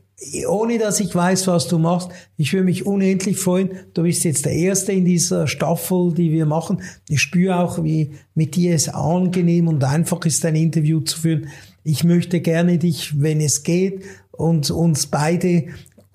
[0.48, 2.08] ohne dass ich weiß, was du machst.
[2.36, 3.70] Ich würde mich unendlich freuen.
[3.92, 6.82] Du bist jetzt der Erste in dieser Staffel, die wir machen.
[7.08, 11.48] Ich spüre auch, wie mit dir es angenehm und einfach ist, ein Interview zu führen.
[11.84, 14.04] Ich möchte gerne dich, wenn es geht,
[14.36, 15.66] und uns beide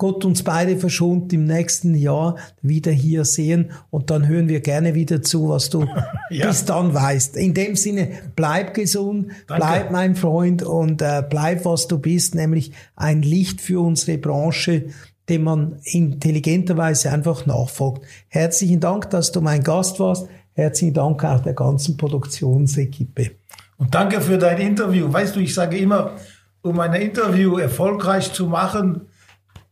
[0.02, 4.96] Gott uns beide verschont im nächsten Jahr wieder hier sehen und dann hören wir gerne
[4.96, 5.86] wieder zu, was du
[6.30, 6.48] ja.
[6.48, 7.36] bis dann weißt.
[7.36, 9.64] In dem Sinne, bleib gesund, Danke.
[9.64, 14.86] bleib mein Freund und äh, bleib, was du bist, nämlich ein Licht für unsere Branche,
[15.28, 18.04] dem man intelligenterweise einfach nachfolgt.
[18.26, 20.26] Herzlichen Dank, dass du mein Gast warst.
[20.54, 23.30] Herzlichen Dank auch der ganzen Produktionsequipe.
[23.78, 25.12] Und danke für dein Interview.
[25.12, 26.16] Weißt du, ich sage immer,
[26.60, 29.02] um ein Interview erfolgreich zu machen,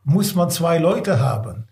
[0.05, 1.67] muss man zwei Leute haben.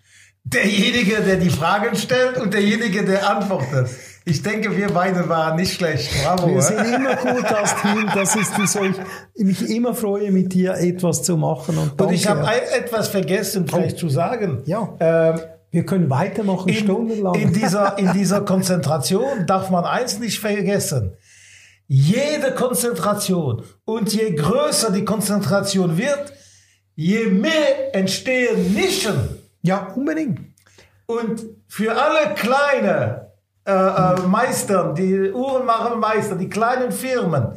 [0.44, 3.90] Derjenige, der die Fragen stellt und derjenige, der antwortet.
[4.24, 6.10] Ich denke, wir beide waren nicht schlecht.
[6.22, 6.48] Bravo.
[6.55, 8.10] Wir sind immer gut als Team.
[8.14, 8.96] Das ist, wieso ich
[9.44, 11.78] mich immer freue, mit dir etwas zu machen.
[11.78, 14.00] Und, und ich habe etwas vergessen, vielleicht oh.
[14.00, 14.62] zu sagen.
[14.66, 14.94] Ja.
[15.00, 15.40] Ähm,
[15.70, 17.34] wir können weitermachen, in, stundenlang.
[17.34, 21.12] In dieser, in dieser Konzentration darf man eins nicht vergessen.
[21.86, 26.32] Jede Konzentration und je größer die Konzentration wird,
[26.99, 29.29] je mehr entstehen Nischen.
[29.62, 30.41] Ja, unbedingt.
[31.07, 33.31] Und für alle kleine
[33.65, 37.57] äh, äh, Meister, die Uhrenmachermeister, die kleinen Firmen,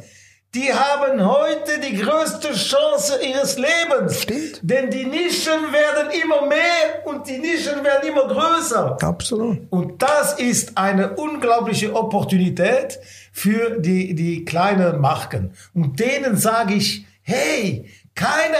[0.54, 4.22] die haben heute die größte Chance ihres Lebens.
[4.22, 4.60] Stimmt.
[4.62, 8.98] Denn die Nischen werden immer mehr und die Nischen werden immer größer.
[9.02, 9.58] Absolut.
[9.70, 13.00] Und das ist eine unglaubliche Opportunität
[13.32, 15.52] für die, die kleinen Marken.
[15.74, 18.56] Und denen sage ich, hey, keine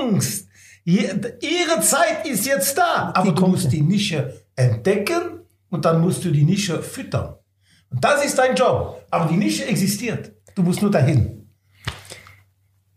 [0.00, 0.48] Angst.
[0.84, 3.12] Ihre Zeit ist jetzt da.
[3.14, 5.40] Aber du musst die Nische entdecken
[5.70, 7.36] und dann musst du die Nische füttern.
[7.90, 9.04] Und das ist dein Job.
[9.10, 10.32] Aber die Nische existiert.
[10.54, 11.41] Du musst nur dahin.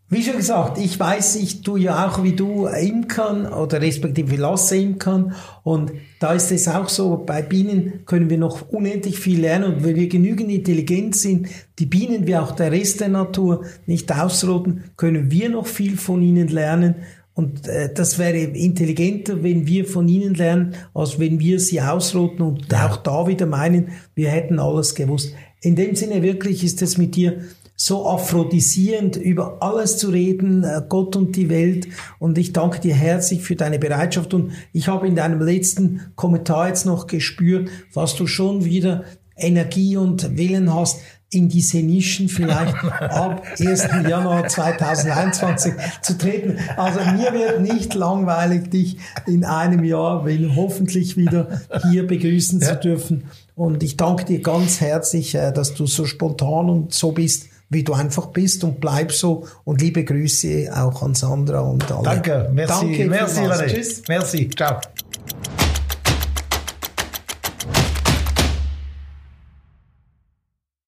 [0.08, 4.76] Wie schon gesagt, ich weiß, ich tue ja auch wie du Imkern oder respektive lasse
[4.76, 5.34] Imkern
[5.64, 9.74] und da ist es auch so, bei Bienen können wir noch unendlich viel lernen.
[9.74, 11.48] Und wenn wir genügend intelligent sind,
[11.80, 16.22] die Bienen wie auch der Rest der Natur nicht ausrotten, können wir noch viel von
[16.22, 16.94] ihnen lernen.
[17.34, 22.40] Und äh, das wäre intelligenter, wenn wir von ihnen lernen, als wenn wir sie ausrotten
[22.40, 25.34] und auch da wieder meinen, wir hätten alles gewusst.
[25.60, 27.40] In dem Sinne wirklich ist es mit dir
[27.76, 31.88] so aphrodisierend über alles zu reden, äh, Gott und die Welt.
[32.18, 34.32] Und ich danke dir herzlich für deine Bereitschaft.
[34.32, 39.04] Und ich habe in deinem letzten Kommentar jetzt noch gespürt, was du schon wieder
[39.36, 41.00] Energie und Willen hast,
[41.30, 43.88] in diese Nischen vielleicht ab 1.
[44.08, 46.58] Januar 2021 zu treten.
[46.76, 48.96] Also mir wird nicht langweilig, dich
[49.26, 52.68] in einem Jahr, wenn hoffentlich wieder hier begrüßen ja.
[52.68, 53.24] zu dürfen.
[53.54, 57.82] Und ich danke dir ganz herzlich, äh, dass du so spontan und so bist, wie
[57.82, 59.46] du einfach bist und bleib so.
[59.64, 62.02] Und liebe Grüße auch an Sandra und alle.
[62.04, 64.02] Danke, merci, Danke merci, Tschüss.
[64.08, 64.80] Merci, ciao.